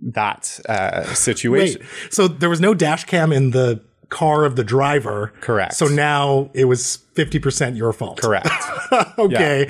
that 0.01 0.59
uh, 0.67 1.03
situation. 1.13 1.81
Wait, 1.81 2.13
so 2.13 2.27
there 2.27 2.50
was 2.50 2.59
no 2.59 2.74
dash 2.74 3.03
cam 3.05 3.31
in 3.31 3.51
the 3.51 3.83
car 4.10 4.44
of 4.46 4.56
the 4.56 4.63
driver. 4.63 5.34
Correct. 5.42 5.74
So 5.75 5.86
now 5.86 6.50
it 6.54 6.66
was 6.66 7.00
50% 7.16 7.78
your 7.78 7.94
fault. 7.94 8.20
Correct. 8.22 8.50
okay. 9.20 9.66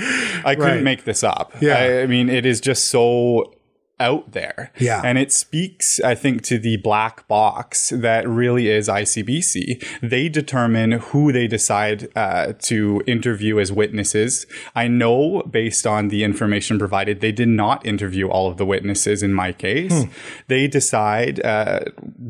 I 0.46 0.56
couldn't 0.56 0.76
Right. 0.76 0.84
make 0.84 1.04
this 1.04 1.24
up. 1.24 1.54
Yeah. 1.62 1.78
I, 1.78 2.02
I 2.04 2.06
mean, 2.08 2.30
it 2.30 2.46
is 2.46 2.62
just 2.62 2.86
so 2.86 3.54
out 4.00 4.32
there. 4.32 4.72
Yeah. 4.80 5.02
And 5.04 5.18
it 5.18 5.32
speaks, 5.32 6.00
I 6.00 6.16
think, 6.16 6.42
to 6.44 6.58
the 6.58 6.78
black 6.78 7.28
box 7.28 7.90
that 7.90 8.28
really 8.28 8.70
is 8.70 8.88
ICBC. 8.88 10.00
They 10.02 10.30
determine 10.30 10.94
who 10.94 11.32
they 11.32 11.48
decide 11.48 12.10
uh, 12.16 12.54
to 12.60 13.04
interview 13.06 13.60
as 13.60 13.72
witnesses. 13.72 14.46
I 14.76 14.88
know 14.88 15.44
based 15.44 15.86
on 15.86 16.08
the 16.08 16.24
information 16.24 16.80
provided, 16.80 17.22
they 17.22 17.32
did 17.32 17.50
not 17.50 17.86
interview 17.86 18.28
all 18.28 18.50
of 18.50 18.58
the 18.58 18.66
witnesses 18.66 19.22
in 19.24 19.34
my 19.34 19.52
case. 19.52 20.04
Hmm. 20.04 20.12
They 20.48 20.68
decide 20.68 21.44
uh, 21.46 21.82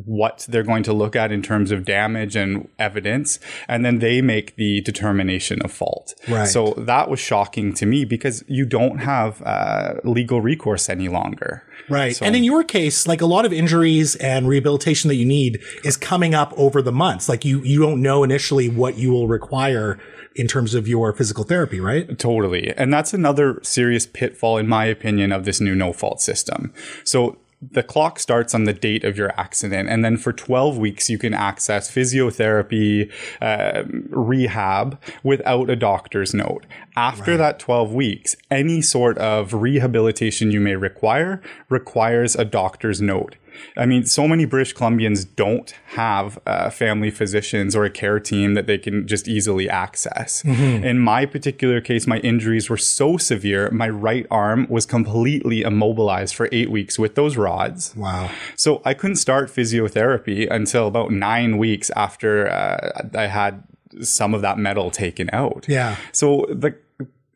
what 0.06 0.46
they're 0.50 0.64
going 0.64 0.84
to 0.84 0.94
look 0.94 1.16
at 1.16 1.32
in 1.32 1.42
terms 1.42 1.72
of 1.72 1.86
damage 1.86 2.36
and 2.36 2.68
evidence, 2.80 3.40
and 3.68 3.86
then 3.86 4.00
they 4.00 4.22
make 4.22 4.56
the 4.56 4.82
determination 4.82 5.62
of 5.62 5.72
fault. 5.72 6.16
Right. 6.28 6.48
So 6.48 6.74
that 6.78 7.10
was 7.10 7.20
shocking 7.20 7.74
to 7.76 7.86
me 7.86 8.06
because 8.06 8.44
you 8.48 8.66
don't 8.66 9.00
have 9.00 9.42
uh, 9.44 9.96
legal 10.04 10.42
recourse 10.42 10.90
any 10.90 11.08
longer. 11.08 11.59
Right. 11.90 12.16
So- 12.16 12.26
and 12.26 12.36
in 12.36 12.44
your 12.44 12.64
case, 12.64 13.08
like 13.08 13.22
a 13.22 13.26
lot 13.26 13.46
of 13.46 13.54
injuries 13.54 14.16
and 14.16 14.48
rehabilitation 14.48 15.08
that 15.10 15.16
you 15.16 15.26
need 15.26 15.60
is 15.84 15.98
coming 15.98 16.34
up 16.34 16.54
over 16.58 16.82
the 16.82 16.92
months. 16.92 17.28
Like 17.28 17.46
you, 17.46 17.62
you 17.64 17.80
don't 17.82 18.02
know 18.02 18.24
initially 18.24 18.70
what 18.70 18.98
you 18.98 19.12
will 19.12 19.28
require 19.28 20.00
in 20.36 20.48
terms 20.48 20.74
of 20.74 20.88
your 20.88 21.12
physical 21.14 21.44
therapy, 21.44 21.80
right? 21.80 22.18
Totally. 22.18 22.72
And 22.78 22.94
that's 22.94 23.14
another 23.14 23.60
serious 23.64 24.06
pitfall, 24.06 24.58
in 24.58 24.68
my 24.68 24.86
opinion, 24.86 25.32
of 25.32 25.44
this 25.46 25.60
new 25.60 25.76
no 25.76 25.92
fault 25.92 26.22
system. 26.22 26.74
So 27.04 27.38
the 27.62 27.84
clock 27.84 28.20
starts 28.20 28.56
on 28.56 28.64
the 28.64 28.74
date 28.74 29.04
of 29.04 29.18
your 29.18 29.38
accident. 29.40 29.90
And 29.90 30.04
then 30.04 30.18
for 30.18 30.32
12 30.32 30.78
weeks, 30.78 31.10
you 31.10 31.18
can 31.18 31.34
access 31.34 31.92
physiotherapy, 31.92 33.12
um, 33.42 34.08
rehab 34.10 35.00
without 35.24 35.70
a 35.70 35.76
doctor's 35.76 36.34
note. 36.34 36.66
After 36.96 37.36
that 37.38 37.60
12 37.60 37.94
weeks, 37.94 38.36
any 38.50 38.82
sort 38.82 39.18
of 39.18 39.54
rehabilitation 39.54 40.52
you 40.52 40.62
may 40.62 40.76
require 40.76 41.42
requires 41.70 42.36
a 42.36 42.46
doctor's 42.46 43.02
note. 43.02 43.36
I 43.78 43.86
mean, 43.86 44.06
so 44.06 44.28
many 44.28 44.46
British 44.46 44.74
Columbians 44.74 45.28
don't 45.36 45.74
have 45.88 46.40
uh, 46.46 46.70
family 46.70 47.12
physicians 47.12 47.76
or 47.76 47.86
a 47.86 47.90
care 47.90 48.20
team 48.20 48.54
that 48.54 48.68
they 48.68 48.78
can 48.78 49.08
just 49.08 49.28
easily 49.28 49.70
access. 49.70 50.44
In 50.46 51.00
my 51.00 51.26
particular 51.26 51.82
case, 51.82 52.08
my 52.08 52.18
injuries 52.20 52.70
were 52.70 52.78
so 52.78 53.18
severe, 53.18 53.70
my 53.72 53.90
right 53.90 54.26
arm 54.30 54.68
was 54.70 54.86
completely 54.86 55.62
immobilized 55.62 56.36
for 56.36 56.50
eight 56.52 56.70
weeks 56.70 56.98
with 57.00 57.16
those 57.16 57.38
rods. 57.38 57.96
Wow. 57.96 58.30
So 58.56 58.82
I 58.86 58.94
couldn't 58.94 59.18
start 59.18 59.50
physiotherapy 59.50 60.50
until 60.50 60.88
about 60.88 61.12
nine 61.12 61.58
weeks 61.58 61.90
after 61.96 62.48
uh, 62.48 63.08
I 63.14 63.28
had 63.28 63.64
some 64.02 64.34
of 64.34 64.42
that 64.42 64.58
metal 64.58 64.92
taken 64.92 65.30
out. 65.34 65.66
Yeah. 65.68 65.96
So 66.12 66.46
the 66.50 66.76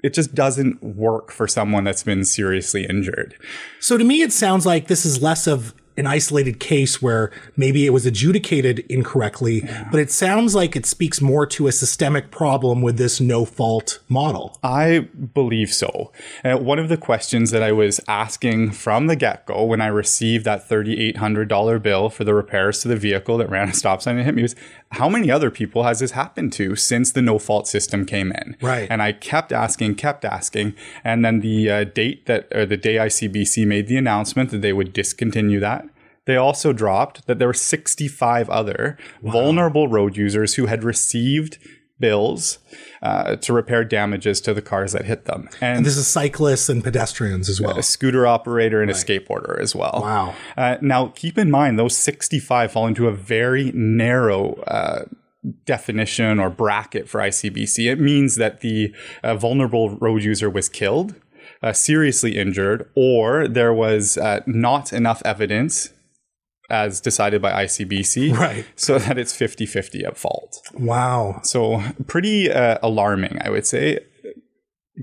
it 0.04 0.14
just 0.14 0.36
doesn't 0.36 0.84
work 0.84 1.32
for 1.32 1.48
someone 1.48 1.86
that's 1.86 2.04
been 2.04 2.26
seriously 2.26 2.86
injured. 2.86 3.36
So 3.80 3.98
to 3.98 4.04
me, 4.04 4.22
it 4.22 4.34
sounds 4.34 4.66
like 4.66 4.88
this 4.88 5.06
is 5.06 5.22
less 5.22 5.48
of 5.48 5.74
an 5.98 6.08
isolated 6.08 6.60
case 6.60 7.02
where 7.02 7.32
maybe 7.56 7.86
it 7.86 7.92
was 7.92 8.06
adjudicated 8.06 8.80
incorrectly, 8.90 9.68
but 9.92 10.00
it 10.00 10.12
sounds 10.12 10.56
like 10.56 10.76
it 10.76 10.86
speaks 10.86 11.22
more 11.22 11.46
to 11.46 11.68
a 11.68 11.72
systemic 11.72 12.32
problem 12.32 12.82
with 12.82 12.98
this 12.98 13.22
no 13.22 13.46
fault 13.46 14.00
model. 14.10 14.58
I 14.64 15.08
believe 15.34 15.74
so. 15.74 16.12
Uh, 16.44 16.58
one 16.58 16.80
of 16.80 16.90
the 16.90 16.98
questions 16.98 17.52
that 17.52 17.64
I 17.64 17.72
was 17.72 18.00
asking 18.08 18.72
from 18.72 19.08
the 19.08 19.16
get 19.16 19.46
go 19.46 19.64
when 19.64 19.82
I 19.82 19.88
received 19.88 20.46
that 20.46 20.68
$3,800 20.68 21.82
bill 21.82 22.10
for 22.10 22.24
the 22.24 22.34
repairs 22.34 22.82
to 22.82 22.88
the 22.88 22.96
vehicle 22.96 23.38
that 23.38 23.50
ran 23.50 23.70
a 23.70 23.74
stop 23.74 24.02
sign 24.02 24.18
and 24.18 24.26
hit 24.26 24.36
me 24.36 24.42
was 24.42 24.56
how 24.94 25.10
many 25.10 25.32
other 25.32 25.50
people 25.50 25.84
has 25.84 26.00
this 26.00 26.12
happened 26.12 26.54
to 26.54 26.76
since 26.76 27.12
the 27.12 27.22
no 27.22 27.40
fault 27.40 27.68
system 27.68 28.06
came 28.06 28.32
in? 28.32 28.56
Right. 28.62 28.88
And 28.90 29.02
I 29.02 29.12
kept 29.12 29.52
asking, 29.52 29.96
kept 29.96 30.24
asking. 30.24 30.76
And 31.04 31.26
then 31.26 31.40
the 31.40 31.70
uh, 31.70 31.84
date 31.84 32.26
that, 32.28 32.48
or 32.54 32.66
the 32.66 32.78
day 32.78 32.96
ICBC 32.96 33.66
made 33.66 33.88
the 33.88 33.98
announcement 33.98 34.52
that 34.52 34.62
they 34.62 34.74
would 34.74 34.94
discontinue 34.94 35.60
that. 35.60 35.86
They 36.26 36.38
also 36.38 36.72
dropped 36.72 37.28
that 37.28 37.40
there 37.40 37.48
were 37.48 37.54
65 37.54 38.50
other 38.50 38.98
vulnerable 39.22 39.88
road 39.90 40.16
users 40.16 40.56
who 40.56 40.68
had 40.68 40.84
received 40.84 41.58
bills 42.00 42.60
uh, 43.04 43.36
to 43.36 43.52
repair 43.52 43.84
damages 43.84 44.40
to 44.42 44.54
the 44.54 44.62
cars 44.62 44.94
that 44.94 45.06
hit 45.06 45.26
them. 45.26 45.50
And, 45.60 45.86
This 45.86 45.98
is 45.98 46.08
cyclists 46.08 46.70
and 46.70 46.82
pedestrians 46.84 47.50
as 47.50 47.60
well. 47.60 47.78
a 47.78 47.84
scooter 47.84 48.26
operator 48.26 48.82
and 48.82 48.90
a 48.90 48.94
skateboarder 48.94 49.60
as 49.60 49.76
well. 49.76 50.00
Wow. 50.02 50.36
Uh, 50.56 50.78
now, 50.82 51.08
keep 51.08 51.38
in 51.38 51.52
mind, 51.52 51.78
those 51.78 51.98
65 51.98 52.72
fall 52.72 52.88
into 52.88 53.08
a 53.08 53.12
very 53.12 53.72
narrow 53.74 54.54
uh, 54.68 55.04
definition 55.66 56.40
or 56.40 56.50
bracket 56.50 57.10
for 57.10 57.20
ICBC. 57.20 57.92
It 57.92 58.00
means 58.00 58.38
that 58.38 58.62
the 58.62 58.96
uh, 59.22 59.36
vulnerable 59.36 59.98
road 59.98 60.24
user 60.24 60.50
was 60.50 60.70
killed, 60.70 61.16
uh, 61.62 61.74
seriously 61.74 62.38
injured, 62.38 62.90
or 62.96 63.50
there 63.50 63.74
was 63.74 64.18
uh, 64.18 64.40
not 64.46 64.94
enough 64.94 65.22
evidence 65.26 65.90
as 66.74 67.00
decided 67.00 67.42
by 67.42 67.52
ICBC 67.66 68.36
Right. 68.38 68.66
so 68.76 68.98
that 69.00 69.18
it's 69.18 69.34
50 69.36 69.66
50 69.66 70.04
at 70.06 70.18
fault. 70.18 70.60
Wow. 70.74 71.40
So, 71.44 71.82
pretty 72.08 72.52
uh, 72.52 72.80
alarming, 72.82 73.38
I 73.42 73.50
would 73.50 73.66
say, 73.68 74.00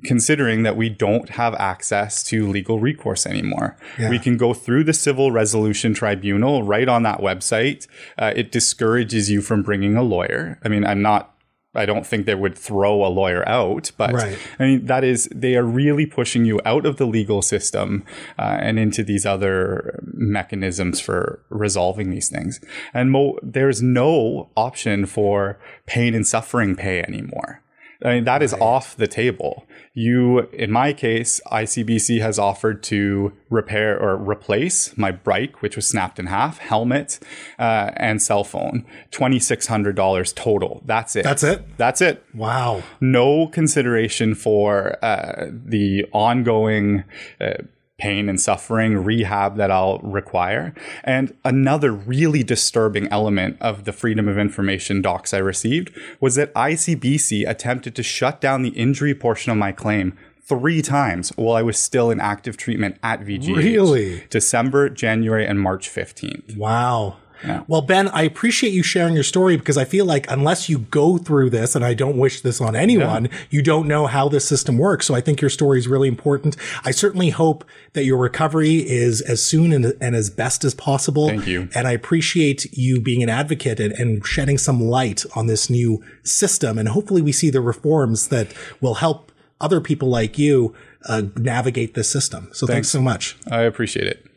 considering 0.04 0.62
that 0.62 0.76
we 0.76 0.88
don't 0.88 1.30
have 1.30 1.54
access 1.54 2.22
to 2.24 2.46
legal 2.46 2.78
recourse 2.78 3.26
anymore. 3.26 3.76
Yeah. 3.98 4.10
We 4.10 4.18
can 4.20 4.36
go 4.36 4.54
through 4.54 4.84
the 4.84 4.92
Civil 4.92 5.32
Resolution 5.32 5.94
Tribunal 5.94 6.62
right 6.62 6.88
on 6.88 7.02
that 7.02 7.18
website. 7.18 7.86
Uh, 8.18 8.32
it 8.36 8.52
discourages 8.52 9.30
you 9.30 9.42
from 9.42 9.62
bringing 9.62 9.96
a 9.96 10.02
lawyer. 10.02 10.58
I 10.64 10.68
mean, 10.68 10.84
I'm 10.84 11.02
not. 11.02 11.34
I 11.74 11.86
don't 11.86 12.04
think 12.04 12.26
they 12.26 12.34
would 12.34 12.58
throw 12.58 13.04
a 13.04 13.08
lawyer 13.08 13.48
out, 13.48 13.92
but 13.96 14.12
Right. 14.12 14.38
I 14.58 14.62
mean 14.64 14.86
that 14.86 15.04
is 15.04 15.28
they 15.34 15.54
are 15.56 15.62
really 15.64 16.04
pushing 16.06 16.44
you 16.44 16.60
out 16.64 16.84
of 16.84 16.96
the 16.96 17.06
legal 17.06 17.42
system 17.42 18.04
uh, 18.38 18.58
and 18.60 18.78
into 18.78 19.04
these 19.04 19.24
other 19.24 20.00
mechanisms 20.12 21.00
for 21.00 21.40
resolving 21.48 22.10
these 22.10 22.28
things. 22.28 22.60
And 22.92 23.10
mo- 23.12 23.38
there's 23.42 23.80
no 23.82 24.50
option 24.56 25.06
for 25.06 25.58
pain 25.86 26.14
and 26.14 26.26
suffering 26.26 26.74
pay 26.74 27.02
anymore. 27.02 27.62
I 28.04 28.14
mean 28.14 28.24
that 28.24 28.42
is 28.42 28.54
off 28.54 28.96
the 28.96 29.06
table. 29.06 29.66
You, 29.92 30.40
in 30.52 30.70
my 30.70 30.92
case, 30.92 31.40
ICBC 31.50 32.20
has 32.20 32.38
offered 32.38 32.82
to 32.84 33.32
repair 33.50 33.98
or 34.00 34.16
replace 34.16 34.96
my 34.96 35.10
bike, 35.10 35.62
which 35.62 35.74
was 35.74 35.86
snapped 35.86 36.18
in 36.18 36.26
half, 36.26 36.58
helmet, 36.58 37.18
uh, 37.58 37.90
and 37.96 38.22
cell 38.22 38.44
phone. 38.44 38.86
Twenty 39.10 39.38
six 39.40 39.66
hundred 39.66 39.96
dollars 39.96 40.32
total. 40.32 40.82
That's 40.84 41.16
it. 41.16 41.24
That's 41.24 41.42
it? 41.42 41.76
That's 41.76 42.00
it 42.00 42.24
Wow. 42.34 42.82
no 43.00 43.48
consideration 43.48 44.34
for 44.34 44.96
uh, 45.04 45.46
the 45.50 46.06
ongoing 46.12 47.04
uh, 47.40 47.54
pain 48.00 48.28
and 48.28 48.40
suffering, 48.40 49.04
rehab 49.04 49.56
that 49.56 49.70
I'll 49.70 49.98
require. 49.98 50.74
And 51.04 51.36
another 51.44 51.92
really 51.92 52.42
disturbing 52.42 53.06
element 53.08 53.56
of 53.60 53.84
the 53.84 53.92
Freedom 53.92 54.26
of 54.28 54.38
Information 54.38 55.02
docs 55.02 55.34
I 55.34 55.38
received 55.38 55.96
was 56.18 56.34
that 56.34 56.52
ICBC 56.54 57.48
attempted 57.48 57.94
to 57.94 58.02
shut 58.02 58.40
down 58.40 58.62
the 58.62 58.70
injury 58.70 59.14
portion 59.14 59.52
of 59.52 59.58
my 59.58 59.72
claim 59.72 60.16
three 60.42 60.82
times 60.82 61.30
while 61.36 61.56
I 61.56 61.62
was 61.62 61.78
still 61.78 62.10
in 62.10 62.20
active 62.20 62.56
treatment 62.56 62.96
at 63.04 63.20
VGH. 63.20 63.56
Really? 63.56 64.24
December, 64.30 64.88
January, 64.88 65.46
and 65.46 65.60
March 65.60 65.88
15th. 65.88 66.56
Wow. 66.56 67.18
Well, 67.66 67.82
Ben, 67.82 68.08
I 68.08 68.22
appreciate 68.22 68.72
you 68.72 68.82
sharing 68.82 69.14
your 69.14 69.24
story 69.24 69.56
because 69.56 69.76
I 69.76 69.84
feel 69.84 70.04
like 70.04 70.30
unless 70.30 70.68
you 70.68 70.78
go 70.78 71.18
through 71.18 71.50
this, 71.50 71.74
and 71.74 71.84
I 71.84 71.94
don't 71.94 72.16
wish 72.16 72.40
this 72.40 72.60
on 72.60 72.76
anyone, 72.76 73.28
you 73.50 73.62
don't 73.62 73.88
know 73.88 74.06
how 74.06 74.28
this 74.28 74.46
system 74.46 74.78
works. 74.78 75.06
So 75.06 75.14
I 75.14 75.20
think 75.20 75.40
your 75.40 75.50
story 75.50 75.78
is 75.78 75.88
really 75.88 76.08
important. 76.08 76.56
I 76.84 76.90
certainly 76.90 77.30
hope 77.30 77.64
that 77.92 78.04
your 78.04 78.18
recovery 78.18 78.76
is 78.88 79.20
as 79.22 79.42
soon 79.42 79.72
and, 79.72 79.94
and 80.00 80.14
as 80.14 80.30
best 80.30 80.64
as 80.64 80.74
possible. 80.74 81.28
Thank 81.28 81.46
you. 81.46 81.68
And 81.74 81.86
I 81.88 81.92
appreciate 81.92 82.66
you 82.72 83.00
being 83.00 83.22
an 83.22 83.28
advocate 83.28 83.80
and, 83.80 83.92
and 83.94 84.26
shedding 84.26 84.58
some 84.58 84.80
light 84.80 85.24
on 85.34 85.46
this 85.46 85.70
new 85.70 86.02
system. 86.22 86.78
And 86.78 86.88
hopefully 86.88 87.22
we 87.22 87.32
see 87.32 87.50
the 87.50 87.60
reforms 87.60 88.28
that 88.28 88.52
will 88.80 88.94
help 88.94 89.32
other 89.60 89.80
people 89.80 90.08
like 90.08 90.38
you 90.38 90.74
uh, 91.06 91.22
navigate 91.36 91.94
this 91.94 92.10
system. 92.10 92.48
So 92.52 92.66
thanks 92.66 92.88
so 92.88 93.00
much. 93.00 93.36
I 93.50 93.62
appreciate 93.62 94.06
it. 94.06 94.29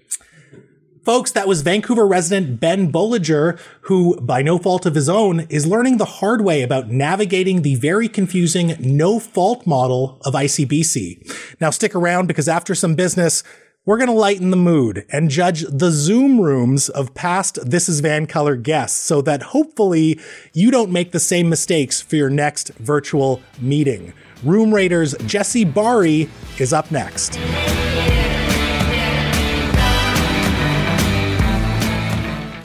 Folks, 1.04 1.32
that 1.32 1.50
was 1.50 1.64
Vancouver 1.64 2.08
resident 2.08 2.62
Ben 2.62 2.90
Bolliger, 2.90 3.60
who, 3.82 4.16
by 4.22 4.42
no 4.42 4.58
fault 4.58 4.86
of 4.86 4.96
his 4.96 5.10
own, 5.10 5.42
is 5.50 5.68
learning 5.68 5.98
the 5.98 6.06
hard 6.06 6.40
way 6.40 6.62
about 6.62 6.92
navigating 6.92 7.62
the 7.62 7.76
very 7.76 8.08
confusing 8.08 8.78
no 8.80 9.20
fault 9.20 9.68
model 9.68 10.22
of 10.24 10.34
ICBC. 10.34 11.60
Now 11.60 11.72
stick 11.72 11.94
around 11.94 12.28
because 12.28 12.48
after 12.48 12.74
some 12.74 12.96
business, 12.96 13.44
we're 13.86 13.98
going 13.98 14.08
to 14.08 14.14
lighten 14.14 14.50
the 14.50 14.56
mood 14.56 15.06
and 15.10 15.30
judge 15.30 15.66
the 15.68 15.92
Zoom 15.92 16.40
rooms 16.40 16.88
of 16.88 17.14
past 17.14 17.60
This 17.70 17.90
is 17.90 18.00
Van 18.00 18.26
Color 18.26 18.56
guests 18.56 18.98
so 18.98 19.22
that 19.24 19.42
hopefully 19.44 20.22
you 20.54 20.72
don't 20.72 20.90
make 20.90 21.12
the 21.12 21.20
same 21.20 21.50
mistakes 21.50 22.02
for 22.02 22.16
your 22.16 22.30
next 22.30 22.70
virtual 22.76 23.42
meeting. 23.60 24.14
Room 24.42 24.74
Rater's 24.74 25.18
Jesse 25.26 25.66
Bahrey 25.66 26.30
is 26.62 26.72
up 26.72 26.92
next. 26.92 27.38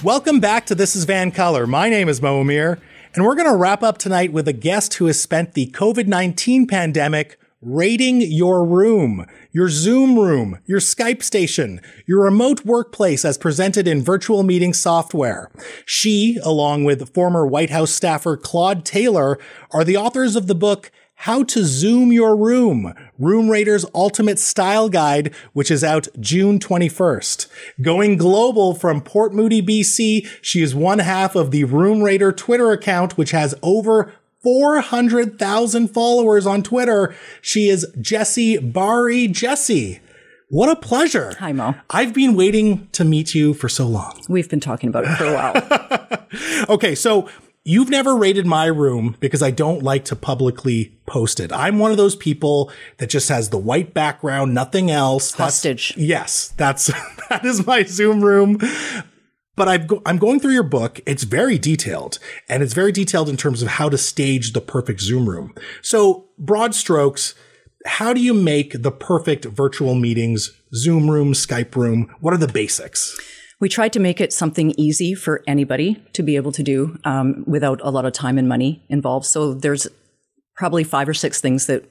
Welcome 0.09 0.41
back 0.41 0.65
to 0.65 0.75
This 0.75 0.97
is 0.97 1.05
Van 1.05 1.31
Color. 1.31 1.67
My 1.67 1.91
name 1.91 2.09
is 2.09 2.23
Mo 2.23 2.41
Amir, 2.41 2.81
and 3.15 3.27
we're 3.27 3.35
going 3.35 3.47
to 3.47 3.55
wrap 3.55 3.83
up 3.83 3.99
tonight 3.99 4.33
with 4.33 4.49
a 4.49 4.55
guest 4.55 4.95
who 4.95 5.05
has 5.05 5.21
spent 5.21 5.53
the 5.53 5.67
COVID 5.67 6.07
19 6.07 6.67
pandemic 6.67 7.38
raiding 7.61 8.23
your 8.23 8.65
room, 8.65 9.27
your 9.53 9.69
Zoom 9.69 10.19
room, 10.19 10.61
your 10.65 10.81
Skype 10.81 11.23
station, 11.23 11.83
your 12.07 12.23
remote 12.23 12.65
workplace 12.65 13.23
as 13.23 13.37
presented 13.37 13.87
in 13.87 14.03
virtual 14.03 14.43
meeting 14.45 14.73
software. 14.73 15.50
She, 15.85 16.38
along 16.43 16.85
with 16.85 17.12
former 17.12 17.47
White 17.47 17.69
House 17.69 17.91
staffer 17.91 18.38
Claude 18.38 18.87
Taylor, 18.87 19.38
are 19.73 19.85
the 19.85 19.99
authors 19.99 20.37
of 20.37 20.47
the 20.47 20.55
book 20.55 20.91
how 21.23 21.43
to 21.43 21.65
Zoom 21.65 22.13
Your 22.13 22.37
Room, 22.37 22.95
Room 23.19 23.49
Rater's 23.49 23.85
Ultimate 23.93 24.39
Style 24.39 24.89
Guide, 24.89 25.35
which 25.53 25.69
is 25.69 25.83
out 25.83 26.07
June 26.21 26.61
21st. 26.61 27.49
Going 27.83 28.17
global 28.17 28.73
from 28.73 29.01
Port 29.01 29.35
Moody, 29.35 29.61
BC, 29.61 30.29
she 30.41 30.63
is 30.63 30.77
one 30.77 31.01
half 31.01 31.35
of 31.35 31.51
the 31.51 31.65
Room 31.65 32.03
Rater 32.03 32.31
Twitter 32.31 32.71
account, 32.71 33.19
which 33.19 33.33
has 33.33 33.53
over 33.65 34.13
400,000 34.45 35.89
followers 35.89 36.47
on 36.47 36.63
Twitter. 36.63 37.13
She 37.43 37.69
is 37.69 37.85
Jessie 38.01 38.59
Bahrey. 38.59 39.29
Jessie, 39.33 39.99
what 40.51 40.69
a 40.69 40.77
pleasure. 40.77 41.35
Hi, 41.41 41.53
Mo. 41.53 41.75
I've 41.91 42.15
been 42.15 42.37
waiting 42.37 42.87
to 42.93 43.05
meet 43.05 43.35
you 43.35 43.55
for 43.55 43.69
so 43.69 43.89
long. 43.89 44.23
We've 44.29 44.49
been 44.49 44.61
talking 44.61 44.89
about 44.89 45.05
it 45.05 45.17
for 45.17 45.25
a 45.25 45.35
while. 45.35 46.15
Okay, 46.69 46.95
so 46.95 47.27
you've 47.69 47.91
never 47.91 48.17
rated 48.17 48.47
my 48.47 48.65
room 48.65 49.15
because 49.21 49.43
I 49.43 49.51
don't 49.51 49.83
like 49.83 50.05
to 50.07 50.17
publicly 50.17 50.99
post 51.07 51.39
it. 51.39 51.53
I'm 51.53 51.79
one 51.79 51.91
of 51.91 51.99
those 51.99 52.17
people 52.17 52.73
that 52.97 53.11
just 53.11 53.29
has 53.29 53.51
the 53.51 53.59
white 53.59 53.93
background, 53.93 54.55
nothing 54.55 54.91
else. 54.91 55.33
That's- 55.33 55.63
yes, 55.99 56.55
that's 56.57 56.87
that 57.29 57.45
is 57.45 57.67
my 57.67 57.83
Zoom 57.85 58.23
room. 58.25 58.59
But 59.55 59.69
I've 59.69 59.87
go- 59.87 60.03
I'm 60.07 60.19
going 60.19 60.41
through 60.41 60.53
your 60.53 60.63
book. 60.63 61.01
It's 61.05 61.25
very 61.25 61.59
detailed, 61.59 62.19
and 62.49 62.62
it's 62.62 62.75
very 62.75 62.92
detailed 62.92 63.29
in 63.29 63.37
terms 63.37 63.61
of 63.61 63.69
how 63.69 63.88
to 63.88 63.99
stage 63.99 64.53
the 64.53 64.61
perfect 64.61 65.01
Zoom 65.01 65.29
room. 65.29 65.53
So, 65.83 66.29
broad 66.38 66.75
strokes, 66.77 67.35
how 67.85 68.12
do 68.14 68.21
you 68.21 68.33
make 68.33 68.83
the 68.83 68.92
perfect 68.92 69.45
virtual 69.47 69.95
meetings, 69.95 70.53
Zoom 70.75 71.11
room, 71.11 71.33
Skype 71.33 71.75
room? 71.77 72.14
What 72.21 72.33
are 72.33 72.38
the 72.38 72.47
basics? 72.49 73.19
We 73.61 73.68
tried 73.68 73.92
to 73.94 74.01
make 74.01 74.21
it 74.21 74.33
something 74.33 74.73
easy 74.77 75.14
for 75.14 75.42
anybody 75.47 76.03
to 76.12 76.23
be 76.23 76.37
able 76.37 76.53
to 76.53 76.62
do 76.62 76.99
um, 77.05 77.44
without 77.47 77.81
a 77.83 77.90
lot 77.90 78.05
of 78.05 78.12
time 78.12 78.38
and 78.38 78.49
money 78.49 78.83
involved. 78.88 79.27
So 79.27 79.55
there's 79.55 79.88
probably 80.55 80.85
five 80.85 81.09
or 81.09 81.14
six 81.14 81.40
things 81.40 81.66
that 81.66 81.85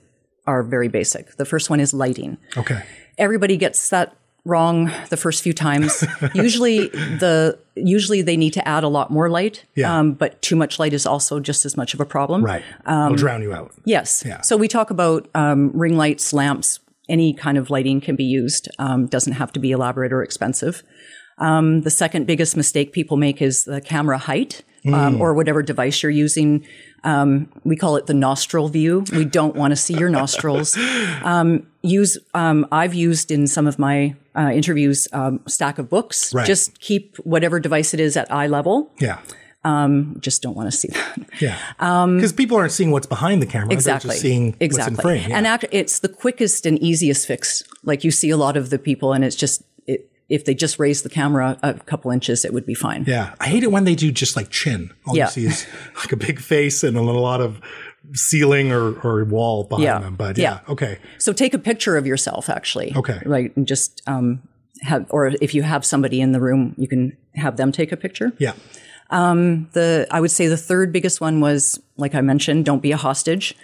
are 0.46 0.64
very 0.64 0.88
basic. 0.88 1.36
The 1.36 1.46
first 1.46 1.70
one 1.70 1.80
is 1.80 1.94
lighting. 1.94 2.38
Okay. 2.56 2.84
Everybody 3.18 3.58
gets 3.58 3.90
that 3.90 4.16
wrong 4.46 4.90
the 5.10 5.18
first 5.18 5.44
few 5.44 5.52
times. 5.52 6.06
usually 6.34 6.88
the 6.88 7.60
usually 7.76 8.22
they 8.22 8.38
need 8.38 8.54
to 8.54 8.66
add 8.66 8.84
a 8.84 8.88
lot 8.88 9.12
more 9.12 9.30
light. 9.30 9.66
Yeah. 9.76 9.98
Um, 9.98 10.14
but 10.14 10.42
too 10.42 10.56
much 10.56 10.80
light 10.80 10.94
is 10.94 11.06
also 11.06 11.40
just 11.40 11.66
as 11.66 11.76
much 11.76 11.94
of 11.94 12.00
a 12.00 12.06
problem. 12.06 12.46
Right. 12.46 12.64
I'll 12.86 13.16
drown 13.16 13.42
you 13.42 13.54
out. 13.54 13.74
Yes. 13.84 14.24
Yeah. 14.26 14.42
So 14.42 14.56
we 14.56 14.70
talk 14.70 14.90
about 14.90 15.28
um, 15.36 15.72
ring 15.74 15.98
lights, 15.98 16.32
lamps, 16.32 16.80
any 17.10 17.34
kind 17.34 17.58
of 17.58 17.70
lighting 17.70 18.02
can 18.02 18.16
be 18.16 18.24
used. 18.24 18.70
Um, 18.80 19.08
doesn't 19.08 19.34
have 19.34 19.52
to 19.54 19.60
be 19.60 19.72
elaborate 19.72 20.14
or 20.14 20.24
expensive. 20.24 20.84
Um, 21.40 21.82
the 21.82 21.92
second 21.92 22.26
biggest 22.26 22.58
mistake 22.58 22.94
people 22.94 23.18
make 23.18 23.42
is 23.42 23.66
the 23.66 23.82
camera 23.82 24.18
height 24.18 24.64
um, 24.94 25.22
or 25.22 25.34
whatever 25.34 25.62
device 25.62 26.02
you're 26.02 26.12
using. 26.12 26.66
Um, 27.04 27.50
we 27.64 27.76
call 27.76 27.96
it 27.96 28.08
the 28.08 28.14
nostril 28.14 28.70
view. 28.70 29.06
We 29.12 29.26
don't 29.26 29.56
want 29.56 29.72
to 29.72 29.76
see 29.76 29.98
your 29.98 30.10
nostrils. 30.10 30.78
Um, 31.24 31.68
use 31.82 32.18
um, 32.34 32.66
I've 32.72 32.94
used 32.94 33.32
in 33.32 33.48
some 33.48 33.68
of 33.68 33.78
my 33.80 34.16
uh, 34.36 34.52
interviews 34.54 35.08
um, 35.14 35.42
stack 35.48 35.78
of 35.78 35.90
books. 35.90 36.34
Right. 36.34 36.46
Just 36.46 36.80
keep 36.80 37.18
whatever 37.18 37.60
device 37.60 37.94
it 37.94 38.00
is 38.00 38.16
at 38.16 38.32
eye 38.32 38.48
level. 38.48 38.92
Yeah. 39.00 39.20
Just 40.20 40.42
don't 40.42 40.56
want 40.56 40.72
to 40.72 40.78
see 40.78 40.88
that. 40.90 41.20
Yeah. 41.42 41.58
Because 41.78 42.32
people 42.34 42.58
aren't 42.58 42.72
seeing 42.72 42.92
what's 42.92 43.08
behind 43.08 43.42
the 43.42 43.46
camera. 43.46 43.74
exactly 43.74 44.08
They're 44.08 44.14
just 44.14 44.22
seeing 44.22 44.56
exactly 44.60 44.96
what's 44.96 45.00
in 45.00 45.02
frame. 45.02 45.30
Yeah. 45.30 45.38
and 45.38 45.48
act, 45.48 45.66
it's 45.72 46.00
the 46.00 46.10
quickest 46.10 46.66
and 46.66 46.80
easiest 46.80 47.28
fix 47.28 47.64
like 47.84 48.04
you 48.04 48.12
see 48.12 48.30
a 48.30 48.38
lot 48.38 48.58
of 48.58 48.70
the 48.70 48.80
people 48.80 49.14
and 49.14 49.24
it's 49.24 49.36
just 49.36 49.64
if 50.30 50.44
they 50.46 50.54
just 50.54 50.78
raise 50.80 51.04
the 51.04 51.10
camera 51.10 51.58
a 51.64 51.74
couple 51.74 52.12
inches 52.12 52.44
it 52.46 52.54
would 52.54 52.66
be 52.66 52.74
fine 52.74 53.04
yeah. 53.08 53.34
I 53.40 53.48
hate 53.48 53.64
it 53.64 53.72
when 53.72 53.84
they 53.86 53.96
do 53.96 54.12
just 54.12 54.36
like 54.36 54.50
chin. 54.50 54.92
All 55.06 55.16
Yeah. 55.16 55.26
you 55.26 55.32
see 55.32 55.46
is 55.46 55.66
like 55.98 56.12
a 56.12 56.18
big 56.18 56.40
face 56.40 56.84
and 56.84 56.98
a 56.98 57.02
lot 57.02 57.42
of 57.42 57.62
ceiling 58.14 58.72
or, 58.72 58.94
or 59.02 59.26
wall 59.26 59.64
behind 59.66 59.84
Yeah. 59.84 60.00
them. 60.00 60.16
But 60.16 60.38
yeah. 60.38 60.60
Yeah. 60.68 60.72
Okay. 60.74 60.98
so 61.18 61.34
take 61.34 61.54
a 61.54 61.60
picture 61.60 61.98
of 61.98 62.06
yourself 62.08 62.50
actually 62.50 62.94
Okay. 62.96 63.20
right 63.26 63.56
and 63.56 63.68
just 63.68 64.02
um 64.08 64.42
have 64.82 65.06
or 65.10 65.32
if 65.42 65.54
you 65.56 65.64
have 65.64 65.84
somebody 65.86 66.22
in 66.22 66.32
the 66.34 66.40
room 66.40 66.74
you 66.78 66.88
can 66.88 67.18
have 67.36 67.58
them 67.58 67.72
take 67.72 67.92
a 67.92 67.98
picture 67.98 68.32
Yeah. 68.38 68.54
the 69.10 70.08
i 70.12 70.20
would 70.22 70.32
say 70.32 70.48
the 70.48 70.58
third 70.58 70.92
biggest 70.92 71.22
one 71.22 71.40
was 71.40 71.80
like 71.98 72.14
i 72.16 72.22
mentioned 72.22 72.66
don't 72.66 72.82
be 72.82 72.92
a 72.92 72.98
hostage 72.98 73.56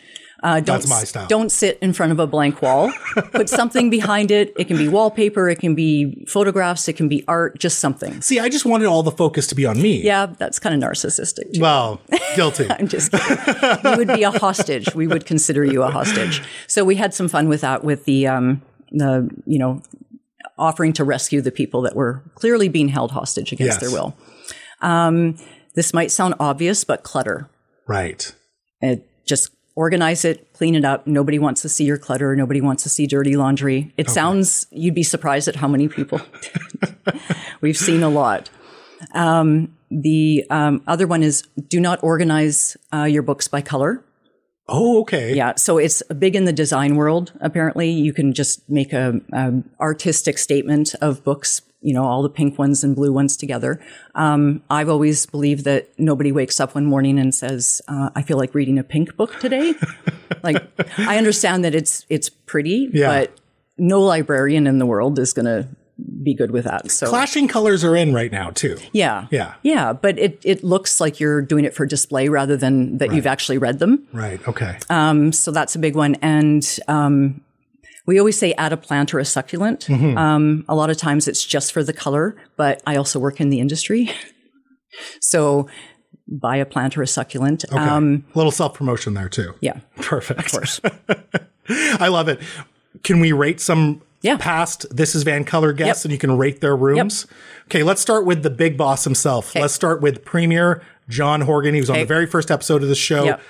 uh, 0.43 0.55
don't, 0.59 0.65
That's 0.65 0.89
my 0.89 1.03
style. 1.05 1.25
Don't 1.27 1.49
sit 1.49 1.79
in 1.81 1.93
front 1.93 2.11
of 2.11 2.19
a 2.19 2.27
blank 2.27 2.61
wall. 2.61 2.91
Put 3.31 3.47
something 3.49 3.89
behind 3.89 4.29
it. 4.29 4.53
It 4.57 4.65
can 4.65 4.77
be 4.77 4.89
wallpaper. 4.89 5.49
It 5.49 5.59
can 5.59 5.73
be 5.73 6.25
photographs. 6.27 6.87
It 6.89 6.93
can 6.93 7.07
be 7.07 7.23
art. 7.27 7.57
Just 7.59 7.79
something. 7.79 8.21
See, 8.21 8.39
I 8.39 8.49
just 8.49 8.65
wanted 8.65 8.87
all 8.87 9.03
the 9.03 9.11
focus 9.11 9.47
to 9.47 9.55
be 9.55 9.65
on 9.65 9.81
me. 9.81 10.03
Yeah, 10.03 10.25
that's 10.25 10.59
kind 10.59 10.75
of 10.75 10.89
narcissistic. 10.89 11.53
Too. 11.53 11.61
Well, 11.61 12.01
guilty. 12.35 12.67
I'm 12.69 12.87
just 12.89 13.11
kidding. 13.11 13.91
you 13.91 13.97
would 13.97 14.07
be 14.09 14.23
a 14.23 14.31
hostage. 14.31 14.93
We 14.93 15.07
would 15.07 15.25
consider 15.25 15.63
you 15.63 15.81
a 15.83 15.89
hostage. 15.89 16.41
So 16.67 16.83
we 16.83 16.95
had 16.95 17.13
some 17.13 17.29
fun 17.29 17.47
with 17.47 17.61
that, 17.61 17.83
with 17.85 18.03
the, 18.05 18.27
um, 18.27 18.61
the, 18.91 19.29
you 19.45 19.57
know, 19.59 19.81
offering 20.57 20.93
to 20.93 21.03
rescue 21.03 21.41
the 21.41 21.51
people 21.51 21.81
that 21.83 21.95
were 21.95 22.21
clearly 22.35 22.67
being 22.67 22.89
held 22.89 23.11
hostage 23.11 23.51
against 23.53 23.79
Yes. 23.79 23.81
their 23.81 23.91
will. 23.91 24.15
Um, 24.81 25.37
this 25.75 25.93
might 25.93 26.11
sound 26.11 26.35
obvious, 26.39 26.83
but 26.83 27.03
clutter. 27.03 27.49
right. 27.87 28.33
It 28.81 29.07
just 29.25 29.49
organize 29.75 30.23
it, 30.23 30.53
clean 30.53 30.75
it 30.75 30.85
up. 30.85 31.07
Nobody 31.07 31.39
wants 31.39 31.61
to 31.63 31.69
see 31.69 31.83
your 31.83 31.97
clutter. 31.97 32.35
Nobody 32.35 32.61
wants 32.61 32.83
to 32.83 32.89
see 32.89 33.07
dirty 33.07 33.35
laundry. 33.35 33.93
It 33.97 34.09
sounds, 34.09 34.67
you'd 34.71 34.95
be 34.95 35.03
surprised 35.03 35.47
at 35.47 35.55
how 35.55 35.67
many 35.67 35.87
people. 35.87 36.21
We've 37.61 37.77
seen 37.77 38.03
a 38.03 38.09
lot. 38.09 38.49
Um, 39.13 39.75
the 39.89 40.45
um, 40.49 40.81
other 40.87 41.07
one 41.07 41.23
is 41.23 41.43
do 41.67 41.79
not 41.79 42.03
organize 42.03 42.77
uh, 42.93 43.03
your 43.03 43.21
books 43.23 43.47
by 43.47 43.61
color. 43.61 44.03
Oh, 44.67 45.01
okay. 45.01 45.35
Yeah, 45.35 45.53
so 45.57 45.77
it's 45.77 46.01
big 46.17 46.35
in 46.35 46.45
the 46.45 46.53
design 46.53 46.95
world. 46.95 47.33
Apparently, 47.41 47.89
you 47.89 48.13
can 48.13 48.33
just 48.33 48.67
make 48.69 48.93
a, 48.93 49.19
a 49.33 49.61
artistic 49.79 50.37
statement 50.37 50.95
of 51.01 51.23
books. 51.23 51.61
You 51.83 51.93
know, 51.93 52.05
all 52.05 52.23
the 52.23 52.29
pink 52.29 52.57
ones 52.57 52.83
and 52.83 52.95
blue 52.95 53.11
ones 53.13 53.37
together. 53.37 53.79
Um, 54.15 54.63
I've 54.69 54.89
always 54.89 55.25
believed 55.25 55.65
that 55.65 55.89
nobody 55.99 56.31
wakes 56.31 56.59
up 56.59 56.75
one 56.75 56.85
morning 56.85 57.19
and 57.19 57.35
says, 57.35 57.81
uh, 57.87 58.09
"I 58.15 58.21
feel 58.23 58.37
like 58.37 58.55
reading 58.55 58.79
a 58.79 58.83
pink 58.83 59.15
book 59.17 59.39
today." 59.39 59.73
like, 60.43 60.63
I 60.97 61.17
understand 61.17 61.63
that 61.65 61.75
it's 61.75 62.05
it's 62.09 62.29
pretty, 62.29 62.89
Yeah. 62.93 63.07
but 63.07 63.37
no 63.77 64.01
librarian 64.01 64.65
in 64.67 64.77
the 64.79 64.85
world 64.85 65.19
is 65.19 65.33
going 65.33 65.45
to 65.45 65.67
be 66.23 66.33
good 66.33 66.51
with 66.51 66.65
that. 66.65 66.89
So 66.89 67.07
Clashing 67.07 67.47
colors 67.47 67.83
are 67.83 67.95
in 67.95 68.13
right 68.13 68.31
now 68.31 68.49
too. 68.49 68.77
yeah, 68.93 69.27
Yeah. 69.29 69.53
yeah. 69.61 69.93
But 69.93 70.17
it 70.17 70.39
it 70.43 70.63
looks 70.63 70.99
like 70.99 71.19
you're 71.19 71.41
doing 71.41 71.65
it 71.65 71.73
for 71.73 71.85
display 71.85 72.29
rather 72.29 72.57
than 72.57 72.97
that 72.97 73.13
you've 73.13 73.27
actually 73.27 73.57
read 73.59 73.79
them. 73.79 74.07
Right. 74.11 74.39
Okay. 74.47 74.77
Um, 74.89 75.31
so 75.31 75.51
that's 75.51 75.75
a 75.75 75.79
big 75.79 75.95
one. 75.95 76.15
And 76.21 76.63
um, 76.87 77.41
we 78.05 78.19
always 78.19 78.37
say 78.37 78.53
add 78.53 78.73
a 78.73 78.77
plant 78.77 79.13
or 79.13 79.19
a 79.19 79.25
succulent. 79.25 79.85
Mm-hmm. 79.87 80.17
Um, 80.17 80.65
a 80.67 80.75
lot 80.75 80.89
of 80.89 80.97
times 80.97 81.27
it's 81.27 81.45
just 81.45 81.71
for 81.71 81.83
the 81.83 81.93
color, 81.93 82.35
but 82.57 82.81
I 82.85 82.95
also 82.97 83.19
work 83.19 83.39
in 83.39 83.49
the 83.49 83.59
industry. 83.59 84.11
so 85.21 85.67
buy 86.27 86.57
a 86.57 86.65
plant 86.65 86.97
or 86.97 87.01
a 87.01 87.07
succulent. 87.07 87.65
okay. 87.71 87.77
Um, 87.77 88.25
a 88.33 88.37
little 88.37 88.51
self 88.51 88.73
promotion 88.73 89.13
there 89.13 89.29
too. 89.29 89.53
yeah, 89.61 89.79
Perfect. 89.97 90.39
of 90.39 90.51
course. 90.51 90.81
I 91.69 92.07
love 92.09 92.27
it. 92.27 92.39
Can 93.03 93.19
we 93.19 93.31
rate 93.31 93.59
some 93.59 94.01
Yeah. 94.21 94.37
past 94.37 94.85
This 94.95 95.15
is 95.15 95.23
Van 95.23 95.43
Color 95.45 95.73
guests 95.73 96.03
Yep. 96.03 96.05
and 96.05 96.11
you 96.11 96.17
can 96.19 96.37
rate 96.37 96.61
their 96.61 96.75
rooms? 96.75 97.25
Okay, 97.67 97.83
let's 97.83 98.01
start 98.01 98.25
with 98.25 98.43
the 98.43 98.49
big 98.49 98.77
boss 98.77 99.03
himself. 99.03 99.55
Let's 99.55 99.73
start 99.73 100.01
with 100.01 100.23
Premier 100.25 100.81
John 101.09 101.41
Horgan. 101.41 101.73
He 101.73 101.79
was 101.81 101.89
on 101.89 101.97
the 101.99 102.05
very 102.05 102.25
first 102.25 102.51
episode 102.51 102.83
of 102.83 102.89
the 102.89 102.95
show. 102.95 103.23
Yep. 103.25 103.41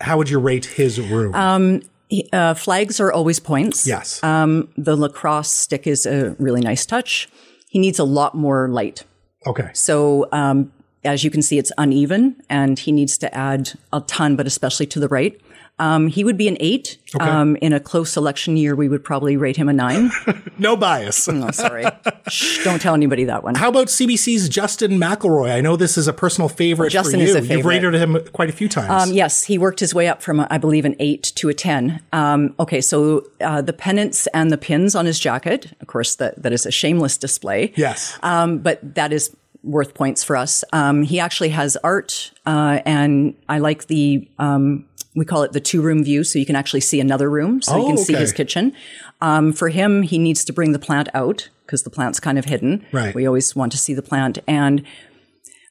How 0.00 0.16
would 0.16 0.30
you 0.30 0.38
rate 0.38 0.64
his 0.64 1.00
room? 1.00 1.32
He- 1.34 1.88
uh, 2.32 2.54
flags 2.54 3.00
are 3.00 3.12
always 3.12 3.38
points. 3.38 3.86
yes. 3.86 4.22
Um, 4.22 4.68
the 4.76 4.96
lacrosse 4.96 5.50
stick 5.50 5.86
is 5.86 6.06
a 6.06 6.34
really 6.38 6.60
nice 6.60 6.86
touch. 6.86 7.28
He 7.68 7.78
needs 7.78 7.98
a 7.98 8.04
lot 8.04 8.34
more 8.34 8.68
light. 8.68 9.04
okay. 9.46 9.70
So 9.74 10.28
um, 10.32 10.72
as 11.04 11.24
you 11.24 11.30
can 11.30 11.42
see, 11.42 11.58
it's 11.58 11.72
uneven, 11.78 12.36
and 12.48 12.78
he 12.78 12.92
needs 12.92 13.18
to 13.18 13.34
add 13.34 13.72
a 13.92 14.00
ton, 14.00 14.36
but 14.36 14.46
especially 14.46 14.86
to 14.86 15.00
the 15.00 15.08
right. 15.08 15.40
Um, 15.78 16.08
he 16.08 16.24
would 16.24 16.36
be 16.36 16.48
an 16.48 16.56
eight. 16.60 16.98
Um, 17.18 17.56
in 17.62 17.72
a 17.72 17.80
close 17.80 18.16
election 18.16 18.56
year, 18.56 18.76
we 18.76 18.88
would 18.88 19.02
probably 19.02 19.36
rate 19.36 19.56
him 19.56 19.68
a 19.68 19.72
nine. 19.72 20.10
No 20.60 20.76
bias. 20.76 21.28
oh, 21.28 21.52
sorry. 21.52 21.84
Shh, 22.28 22.64
don't 22.64 22.82
tell 22.82 22.92
anybody 22.92 23.22
that 23.24 23.44
one. 23.44 23.54
How 23.54 23.68
about 23.68 23.86
CBC's 23.86 24.48
Justin 24.48 24.98
McElroy? 24.98 25.52
I 25.52 25.60
know 25.60 25.76
this 25.76 25.96
is 25.96 26.08
a 26.08 26.12
personal 26.12 26.48
favorite 26.48 26.90
Justin 26.90 27.20
for 27.20 27.26
you. 27.26 27.36
is 27.36 27.48
a 27.48 27.54
You've 27.54 27.64
rated 27.64 27.94
him 27.94 28.18
quite 28.32 28.48
a 28.50 28.52
few 28.52 28.68
times. 28.68 29.08
Um, 29.08 29.14
yes, 29.14 29.44
he 29.44 29.56
worked 29.56 29.78
his 29.78 29.94
way 29.94 30.08
up 30.08 30.20
from, 30.20 30.44
I 30.50 30.58
believe, 30.58 30.84
an 30.84 30.96
eight 30.98 31.22
to 31.36 31.48
a 31.48 31.54
10. 31.54 32.02
Um, 32.12 32.56
okay, 32.58 32.80
so 32.80 33.24
uh, 33.40 33.62
the 33.62 33.72
pennants 33.72 34.26
and 34.34 34.50
the 34.50 34.58
pins 34.58 34.96
on 34.96 35.06
his 35.06 35.20
jacket, 35.20 35.72
of 35.80 35.86
course, 35.86 36.16
that, 36.16 36.42
that 36.42 36.52
is 36.52 36.66
a 36.66 36.72
shameless 36.72 37.16
display. 37.16 37.72
yes. 37.76 38.18
Um, 38.24 38.58
but 38.58 38.96
that 38.96 39.12
is 39.12 39.34
worth 39.62 39.94
points 39.94 40.24
for 40.24 40.34
us. 40.34 40.64
Um, 40.72 41.04
he 41.04 41.20
actually 41.20 41.50
has 41.50 41.76
art, 41.84 42.32
uh, 42.46 42.80
and 42.84 43.36
I 43.48 43.58
like 43.58 43.86
the, 43.86 44.28
um, 44.40 44.87
we 45.18 45.24
call 45.24 45.42
it 45.42 45.52
the 45.52 45.60
two 45.60 45.80
room 45.82 46.02
view, 46.04 46.24
so 46.24 46.38
you 46.38 46.46
can 46.46 46.56
actually 46.56 46.80
see 46.80 47.00
another 47.00 47.28
room, 47.30 47.60
so 47.62 47.76
you 47.76 47.82
Oh, 47.84 47.86
can 47.88 47.98
see 47.98 48.14
his 48.14 48.32
kitchen. 48.32 48.72
Um, 49.20 49.52
for 49.52 49.68
him, 49.68 50.02
he 50.02 50.18
needs 50.18 50.44
to 50.44 50.52
bring 50.52 50.72
the 50.72 50.78
plant 50.78 51.08
out 51.14 51.48
because 51.66 51.82
the 51.82 51.90
plant's 51.90 52.20
kind 52.20 52.38
of 52.38 52.44
hidden. 52.46 52.86
Right. 52.92 53.14
We 53.14 53.26
always 53.26 53.54
want 53.56 53.72
to 53.72 53.78
see 53.78 53.94
the 53.94 54.02
plant. 54.02 54.38
And 54.46 54.84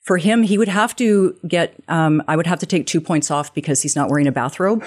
for 0.04 0.18
him, 0.18 0.44
he 0.44 0.58
would 0.58 0.68
have 0.68 0.96
to 0.98 1.36
get, 1.48 1.74
um, 1.88 2.22
I 2.28 2.36
would 2.36 2.48
have 2.48 2.60
to 2.60 2.66
take 2.66 2.86
two 2.88 3.02
points 3.02 3.32
off 3.32 3.54
because 3.54 3.82
he's 3.82 3.96
not 3.96 4.10
wearing 4.10 4.28
a 4.28 4.32
bathrobe. 4.32 4.84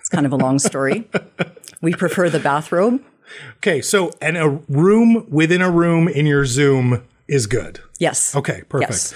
It's 0.00 0.08
kind 0.08 0.26
of 0.26 0.32
a 0.32 0.36
long 0.36 0.58
story. 0.58 1.08
we 1.80 1.92
prefer 1.94 2.28
the 2.30 2.40
bathrobe. 2.40 3.00
okay, 3.58 3.80
so 3.80 4.10
and 4.20 4.36
a 4.36 4.48
room 4.68 5.26
within 5.30 5.62
a 5.62 5.70
room 5.70 6.08
in 6.08 6.26
your 6.26 6.44
Zoom 6.44 7.02
is 7.26 7.46
good. 7.46 7.80
Yes. 7.98 8.34
Okay, 8.36 8.62
perfect. 8.68 8.90
Yes. 8.90 9.14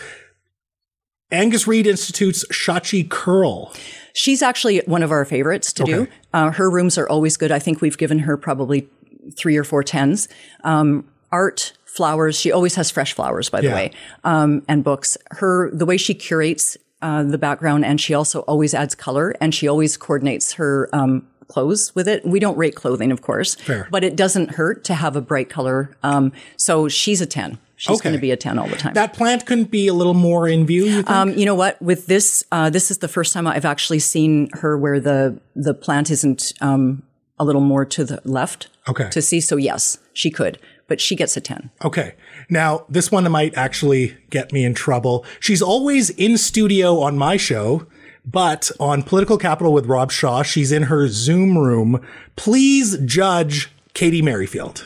Angus 1.31 1.67
Reid 1.67 1.87
Institute's 1.87 2.45
Shachi 2.49 3.09
Kurl. 3.09 3.73
She's 4.15 4.43
actually 4.43 4.79
one 4.87 5.03
of 5.03 5.11
our 5.13 5.25
favorites 5.25 5.73
to 5.75 5.85
do. 5.85 6.09
Uh, 6.33 6.51
her 6.51 6.71
rooms 6.71 6.97
are 6.99 7.09
always 7.09 7.37
good. 7.37 7.53
I 7.53 7.59
think 7.59 7.81
we've 7.81 7.99
given 7.99 8.21
her 8.21 8.37
probably 8.37 8.89
three 9.37 9.57
or 9.57 9.65
four 9.65 9.83
tens. 9.83 10.29
Um, 10.65 11.07
art, 11.31 11.73
flowers. 11.85 12.39
She 12.39 12.51
always 12.51 12.75
has 12.77 12.91
fresh 12.91 13.13
flowers, 13.13 13.51
by 13.51 13.61
the 13.61 13.69
Yeah. 13.69 13.75
way, 13.75 13.91
um, 14.25 14.63
and 14.69 14.83
books. 14.83 15.17
Her 15.33 15.71
the 15.73 15.85
way 15.87 15.97
she 15.99 16.15
curates 16.15 16.77
uh, 17.03 17.23
the 17.25 17.39
background, 17.39 17.85
and 17.85 18.01
she 18.01 18.15
also 18.15 18.41
always 18.41 18.73
adds 18.75 18.95
color, 18.95 19.35
and 19.41 19.55
she 19.55 19.69
always 19.69 19.97
coordinates 19.97 20.55
her 20.55 20.89
um, 20.93 21.27
clothes 21.47 21.95
with 21.95 22.09
it. 22.09 22.25
We 22.27 22.41
don't 22.41 22.57
rate 22.57 22.75
clothing, 22.75 23.13
of 23.13 23.23
course, 23.23 23.55
Fair. 23.57 23.87
but 23.91 24.03
it 24.03 24.17
doesn't 24.17 24.53
hurt 24.53 24.83
to 24.85 24.95
have 24.95 25.15
a 25.15 25.21
bright 25.21 25.49
color. 25.51 25.97
Um, 26.03 26.33
so 26.57 26.89
she's 26.89 27.21
a 27.21 27.27
ten. 27.27 27.59
She's 27.79 27.95
Okay. 27.97 28.09
going 28.11 28.17
to 28.17 28.21
be 28.21 28.33
a 28.33 28.37
ten 28.37 28.59
all 28.59 28.67
the 28.69 28.77
time. 28.77 28.93
That 28.95 29.13
plant 29.15 29.47
couldn't 29.47 29.71
be 29.71 29.87
a 29.87 29.95
little 29.95 30.13
more 30.15 30.49
in 30.49 30.67
view. 30.67 30.85
You 30.85 30.95
think? 30.97 31.11
Um, 31.11 31.33
you 31.39 31.47
know 31.47 31.55
what? 31.55 31.81
With 31.81 32.07
this, 32.07 32.45
uh, 32.51 32.71
this 32.71 32.91
is 32.91 32.99
the 32.99 33.07
first 33.09 33.33
time 33.33 33.47
I've 33.47 33.65
actually 33.65 34.01
seen 34.01 34.51
her 34.55 34.77
where 34.77 34.99
the 35.01 35.41
the 35.55 35.75
plant 35.75 36.11
isn't 36.11 36.53
um, 36.61 37.05
a 37.39 37.45
little 37.45 37.61
more 37.63 37.85
to 37.85 38.05
the 38.05 38.21
left. 38.25 38.69
Okay. 38.89 39.09
To 39.11 39.23
see, 39.23 39.41
so 39.41 39.57
yes, 39.57 39.97
she 40.13 40.29
could, 40.31 40.59
but 40.89 41.01
she 41.01 41.15
gets 41.15 41.37
a 41.37 41.41
ten. 41.41 41.71
Okay. 41.85 42.15
Now, 42.51 42.85
this 42.89 43.13
one 43.13 43.31
might 43.31 43.57
actually 43.57 44.17
get 44.31 44.53
me 44.53 44.65
in 44.65 44.75
trouble. 44.75 45.25
She's 45.39 45.63
always 45.63 46.11
in 46.11 46.37
studio 46.37 46.99
on 47.01 47.17
my 47.17 47.37
show, 47.37 47.87
but 48.25 48.73
on 48.81 49.03
Political 49.05 49.39
Capital 49.39 49.73
with 49.73 49.87
Rob 49.87 50.11
Shaw, 50.11 50.43
she's 50.43 50.73
in 50.73 50.85
her 50.85 51.07
Zoom 51.09 51.57
room. 51.59 52.05
Please 52.35 52.97
judge 53.05 53.71
Katy 53.95 54.21
Merrifield. 54.23 54.85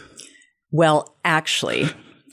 Well, 0.72 1.14
actually, 1.24 1.88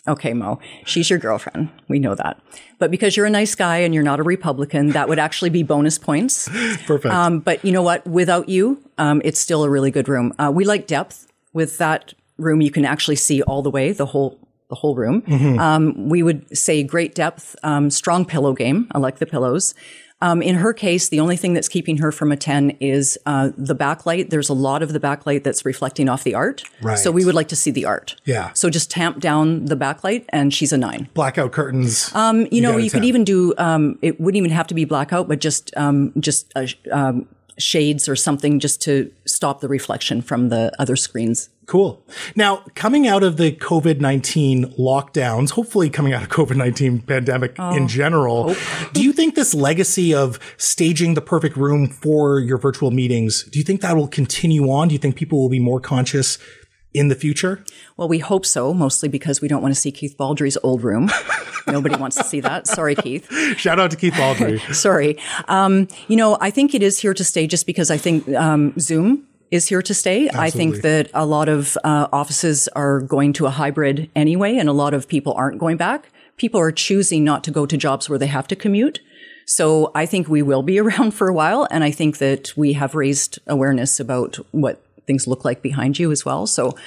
okay, 0.10 0.34
Mo, 0.34 0.60
she's 0.86 1.10
your 1.10 1.20
girlfriend. 1.20 1.70
We 1.88 2.00
know 2.00 2.16
that, 2.16 2.42
but 2.80 2.92
because 2.92 3.16
you're 3.16 3.26
a 3.26 3.30
nice 3.30 3.56
guy 3.56 3.78
and 3.78 3.94
you're 3.94 4.04
not 4.04 4.20
a 4.20 4.24
Republican, 4.24 4.90
that 4.92 5.08
would 5.08 5.20
actually 5.20 5.50
be 5.50 5.64
bonus 5.64 5.98
points. 5.98 6.50
Perfect. 6.86 7.14
Um, 7.14 7.40
but 7.40 7.64
you 7.64 7.72
know 7.72 7.82
what? 7.82 8.06
Without 8.06 8.50
you, 8.50 8.84
um, 8.98 9.22
it's 9.24 9.40
still 9.40 9.64
a 9.64 9.70
really 9.70 9.92
good 9.92 10.08
room. 10.10 10.34
Uh, 10.38 10.52
we 10.54 10.66
like 10.66 10.88
depth. 10.88 11.28
With 11.52 11.80
that 11.80 12.14
room, 12.38 12.62
you 12.62 12.70
can 12.70 12.86
actually 12.86 13.16
see 13.16 13.42
all 13.42 13.62
the 13.64 13.72
way, 13.72 13.92
the 13.92 14.06
whole 14.06 14.38
the 14.70 14.76
whole 14.76 14.96
room. 14.96 15.24
Um, 15.60 16.10
we 16.10 16.22
would 16.22 16.56
say 16.56 16.84
great 16.84 17.16
depth, 17.16 17.56
um, 17.64 17.90
strong 17.90 18.24
pillow 18.24 18.54
game. 18.54 18.88
I 18.92 19.00
like 19.00 19.18
the 19.18 19.26
pillows. 19.26 19.74
Um, 20.22 20.42
in 20.42 20.56
her 20.56 20.74
case, 20.74 21.10
the 21.10 21.20
only 21.20 21.38
thing 21.38 21.54
that's 21.54 21.70
keeping 21.70 21.98
her 21.98 22.12
from 22.12 22.32
a 22.32 22.38
10 22.38 22.72
is 22.82 23.18
uh, 23.26 23.52
the 23.58 23.76
backlight. 23.76 24.30
There's 24.30 24.50
a 24.50 24.54
lot 24.54 24.84
of 24.84 24.92
the 24.94 25.00
backlight 25.00 25.44
that's 25.44 25.66
reflecting 25.66 26.10
off 26.10 26.24
the 26.24 26.36
art. 26.36 26.64
Right. 26.82 26.98
So 26.98 27.12
we 27.12 27.24
would 27.26 27.36
like 27.36 27.48
to 27.50 27.56
see 27.56 27.72
the 27.72 27.86
art. 27.86 28.16
Yeah. 28.26 28.52
So 28.54 28.70
just 28.70 28.92
tamp 28.92 29.20
down 29.20 29.66
the 29.66 29.76
backlight 29.78 30.26
and 30.30 30.54
she's 30.54 30.74
a 30.74 30.78
nine. 30.78 31.10
Blackout 31.14 31.52
curtains. 31.52 32.14
Um, 32.14 32.48
you, 32.52 32.62
know, 32.62 32.72
get 32.74 32.80
a 32.80 32.84
you 32.84 32.92
could 32.92 33.06
even 33.06 33.24
do. 33.24 33.54
Um, 33.58 33.98
it 34.02 34.20
wouldn't 34.20 34.38
even 34.38 34.52
have 34.52 34.68
to 34.68 34.74
be 34.74 34.86
blackout, 34.86 35.28
but 35.28 35.40
just 35.40 35.76
um, 35.78 36.12
just 36.20 36.52
uh, 36.56 36.66
sh- 36.66 36.76
um, 36.92 37.28
shades 37.60 38.10
or 38.10 38.16
something, 38.16 38.60
just 38.60 38.82
to 38.84 39.12
stop 39.26 39.62
the 39.62 39.68
reflection 39.68 40.22
from 40.22 40.50
the 40.50 40.72
other 40.80 40.96
screens. 40.96 41.50
Cool. 41.70 42.04
Now, 42.36 42.64
coming 42.74 43.08
out 43.08 43.22
of 43.22 43.38
the 43.38 43.52
COVID 43.52 44.00
19 44.02 44.74
lockdowns, 44.80 45.52
hopefully 45.52 45.88
coming 45.92 46.14
out 46.14 46.24
of 46.24 46.30
COVID 46.30 46.56
19 46.56 47.02
pandemic 47.02 47.56
Oh, 47.60 47.76
in 47.76 47.88
general, 47.88 48.46
oh. 48.50 48.90
do 48.92 49.04
you 49.04 49.14
think 49.14 49.36
this 49.36 49.54
legacy 49.54 50.12
of 50.12 50.40
staging 50.58 51.14
the 51.14 51.22
perfect 51.22 51.56
room 51.56 51.88
for 51.88 52.40
your 52.40 52.58
virtual 52.58 52.90
meetings, 52.90 53.44
do 53.44 53.60
you 53.60 53.66
think 53.66 53.82
that 53.82 53.96
will 53.96 54.08
continue 54.08 54.72
on? 54.72 54.88
Do 54.88 54.94
you 54.94 55.00
think 55.00 55.16
people 55.16 55.40
will 55.40 55.50
be 55.50 55.60
more 55.60 55.80
conscious 55.80 56.40
in 56.94 57.08
the 57.08 57.16
future? 57.16 57.64
Well, 57.98 58.08
we 58.08 58.20
hope 58.20 58.46
so, 58.46 58.74
mostly 58.74 59.10
because 59.10 59.42
we 59.42 59.48
don't 59.48 59.62
want 59.62 59.74
to 59.74 59.80
see 59.80 59.92
Keith 59.92 60.16
Baldrey's 60.18 60.58
old 60.64 60.84
room. 60.84 61.10
Nobody 61.68 61.96
wants 61.96 62.18
to 62.18 62.24
see 62.24 62.40
that. 62.42 62.68
Sorry, 62.68 62.96
Keith. 62.96 63.32
Shout 63.58 63.80
out 63.80 63.92
to 63.92 63.98
Keith 63.98 64.16
Baldry. 64.18 64.60
Sorry. 64.72 65.18
Um, 65.48 65.88
you 66.08 66.16
know, 66.16 66.38
I 66.42 66.50
think 66.50 66.74
it 66.74 66.82
is 66.82 67.00
here 67.00 67.14
to 67.14 67.24
stay 67.24 67.48
just 67.48 67.66
because 67.66 67.92
I 67.92 67.98
think 67.98 68.28
um, 68.30 68.74
Zoom 68.80 69.28
is 69.52 69.68
here 69.68 69.82
to 69.82 69.94
stay. 69.94 70.28
Absolutely. 70.28 70.48
I 70.48 70.50
think 70.50 70.82
that 70.84 71.10
a 71.14 71.26
lot 71.26 71.50
of 71.50 71.78
uh, 71.84 72.08
offices 72.12 72.68
are 72.70 73.02
going 73.02 73.34
to 73.34 73.46
a 73.46 73.50
hybrid 73.50 74.10
anyway, 74.16 74.58
and 74.58 74.70
a 74.70 74.74
lot 74.74 74.94
of 74.94 75.08
people 75.08 75.34
aren't 75.34 75.60
going 75.60 75.78
back. 75.78 76.12
People 76.38 76.60
are 76.60 76.72
choosing 76.72 77.24
not 77.24 77.44
to 77.44 77.52
go 77.52 77.66
to 77.66 77.78
jobs 77.78 78.10
where 78.10 78.20
they 78.20 78.28
have 78.28 78.48
to 78.48 78.56
commute. 78.56 79.00
So 79.46 79.92
I 79.96 80.06
think 80.06 80.28
we 80.28 80.44
will 80.44 80.62
be 80.62 80.80
around 80.80 81.12
for 81.12 81.28
a 81.28 81.34
while, 81.34 81.68
and 81.72 81.84
I 81.84 81.92
think 81.92 82.20
that 82.20 82.56
we 82.56 82.74
have 82.74 82.94
raised 82.94 83.40
awareness 83.48 84.00
about 84.00 84.36
what 84.52 84.82
things 85.10 85.26
look 85.28 85.44
like 85.44 85.62
behind 85.64 85.98
you 85.98 86.12
as 86.12 86.24
well. 86.24 86.46
So 86.46 86.78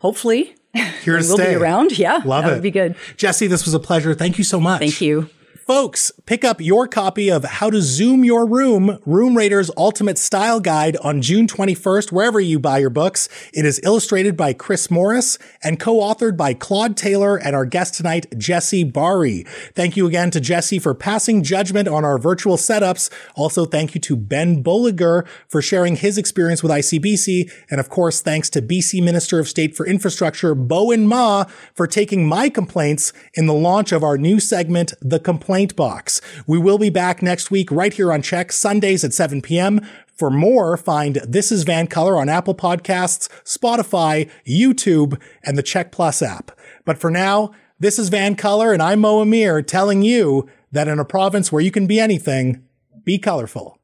hopefully 0.00 0.54
Here 0.74 1.18
to 1.18 1.24
we'll 1.26 1.38
stay. 1.38 1.54
be 1.54 1.54
around. 1.56 1.98
Yeah, 1.98 2.20
Love 2.24 2.44
it. 2.44 2.50
would 2.52 2.62
be 2.62 2.70
good. 2.70 2.94
Jesse, 3.16 3.46
this 3.46 3.64
was 3.64 3.72
a 3.72 3.80
pleasure. 3.80 4.12
Thank 4.14 4.36
you 4.36 4.44
so 4.44 4.60
much. 4.60 4.80
Thank 4.80 5.00
you. 5.00 5.30
Folks, 5.66 6.12
pick 6.26 6.44
up 6.44 6.60
your 6.60 6.86
copy 6.86 7.28
of 7.28 7.42
How 7.42 7.70
to 7.70 7.82
Zoom 7.82 8.24
Your 8.24 8.46
Room, 8.46 9.00
Room 9.04 9.36
Rater's 9.36 9.68
Ultimate 9.76 10.16
Style 10.16 10.60
Guide 10.60 10.96
on 10.98 11.20
June 11.20 11.48
21st, 11.48 12.12
wherever 12.12 12.38
you 12.38 12.60
buy 12.60 12.78
your 12.78 12.88
books. 12.88 13.28
It 13.52 13.64
is 13.64 13.80
illustrated 13.82 14.36
by 14.36 14.52
Chris 14.52 14.92
Morris 14.92 15.40
and 15.64 15.80
co-authored 15.80 16.36
by 16.36 16.54
Claude 16.54 16.96
Taylor 16.96 17.36
and 17.36 17.56
our 17.56 17.64
guest 17.64 17.94
tonight, 17.94 18.26
Jesse 18.38 18.88
Bahrey. 18.88 19.44
Thank 19.74 19.96
you 19.96 20.06
again 20.06 20.30
to 20.30 20.40
Jesse 20.40 20.78
for 20.78 20.94
passing 20.94 21.42
judgment 21.42 21.88
on 21.88 22.04
our 22.04 22.16
virtual 22.16 22.56
setups. 22.56 23.10
Also, 23.34 23.64
thank 23.64 23.92
you 23.96 24.00
to 24.02 24.14
Ben 24.14 24.62
Bolliger 24.62 25.26
for 25.48 25.60
sharing 25.60 25.96
his 25.96 26.16
experience 26.16 26.62
with 26.62 26.70
ICBC. 26.70 27.50
And 27.72 27.80
of 27.80 27.88
course, 27.88 28.20
thanks 28.20 28.48
to 28.50 28.62
BC 28.62 29.02
Minister 29.02 29.40
of 29.40 29.48
State 29.48 29.76
for 29.76 29.84
Infrastructure, 29.84 30.54
Bowinn 30.54 31.06
Ma, 31.06 31.46
for 31.74 31.88
taking 31.88 32.24
my 32.24 32.50
complaints 32.50 33.12
in 33.34 33.46
the 33.46 33.52
launch 33.52 33.90
of 33.90 34.04
our 34.04 34.16
new 34.16 34.38
segment, 34.38 34.94
The 35.00 35.18
Complaint 35.18 35.55
Box. 35.74 36.20
We 36.46 36.58
will 36.58 36.76
be 36.76 36.90
back 36.90 37.22
next 37.22 37.50
week 37.50 37.70
right 37.70 37.92
here 37.92 38.12
on 38.12 38.20
Check, 38.20 38.52
Sundays 38.52 39.04
at 39.04 39.14
7 39.14 39.40
p.m. 39.40 39.80
For 40.14 40.30
more, 40.30 40.76
find 40.76 41.16
This 41.26 41.50
is 41.50 41.64
Van 41.64 41.86
Color 41.86 42.18
on 42.18 42.28
Apple 42.28 42.54
Podcasts, 42.54 43.28
Spotify, 43.44 44.30
YouTube, 44.46 45.20
and 45.42 45.56
the 45.56 45.62
Check 45.62 45.92
Plus 45.92 46.20
app. 46.20 46.50
But 46.84 46.98
for 46.98 47.10
now, 47.10 47.52
this 47.80 47.98
is 47.98 48.10
Van 48.10 48.36
Color, 48.36 48.72
and 48.72 48.82
I'm 48.82 49.00
Mo 49.00 49.20
Amir 49.20 49.62
telling 49.62 50.02
you 50.02 50.48
that 50.72 50.88
in 50.88 50.98
a 50.98 51.04
province 51.04 51.50
where 51.50 51.62
you 51.62 51.70
can 51.70 51.86
be 51.86 51.98
anything, 51.98 52.62
be 53.04 53.18
colorful. 53.18 53.78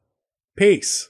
Peace. 0.55 1.09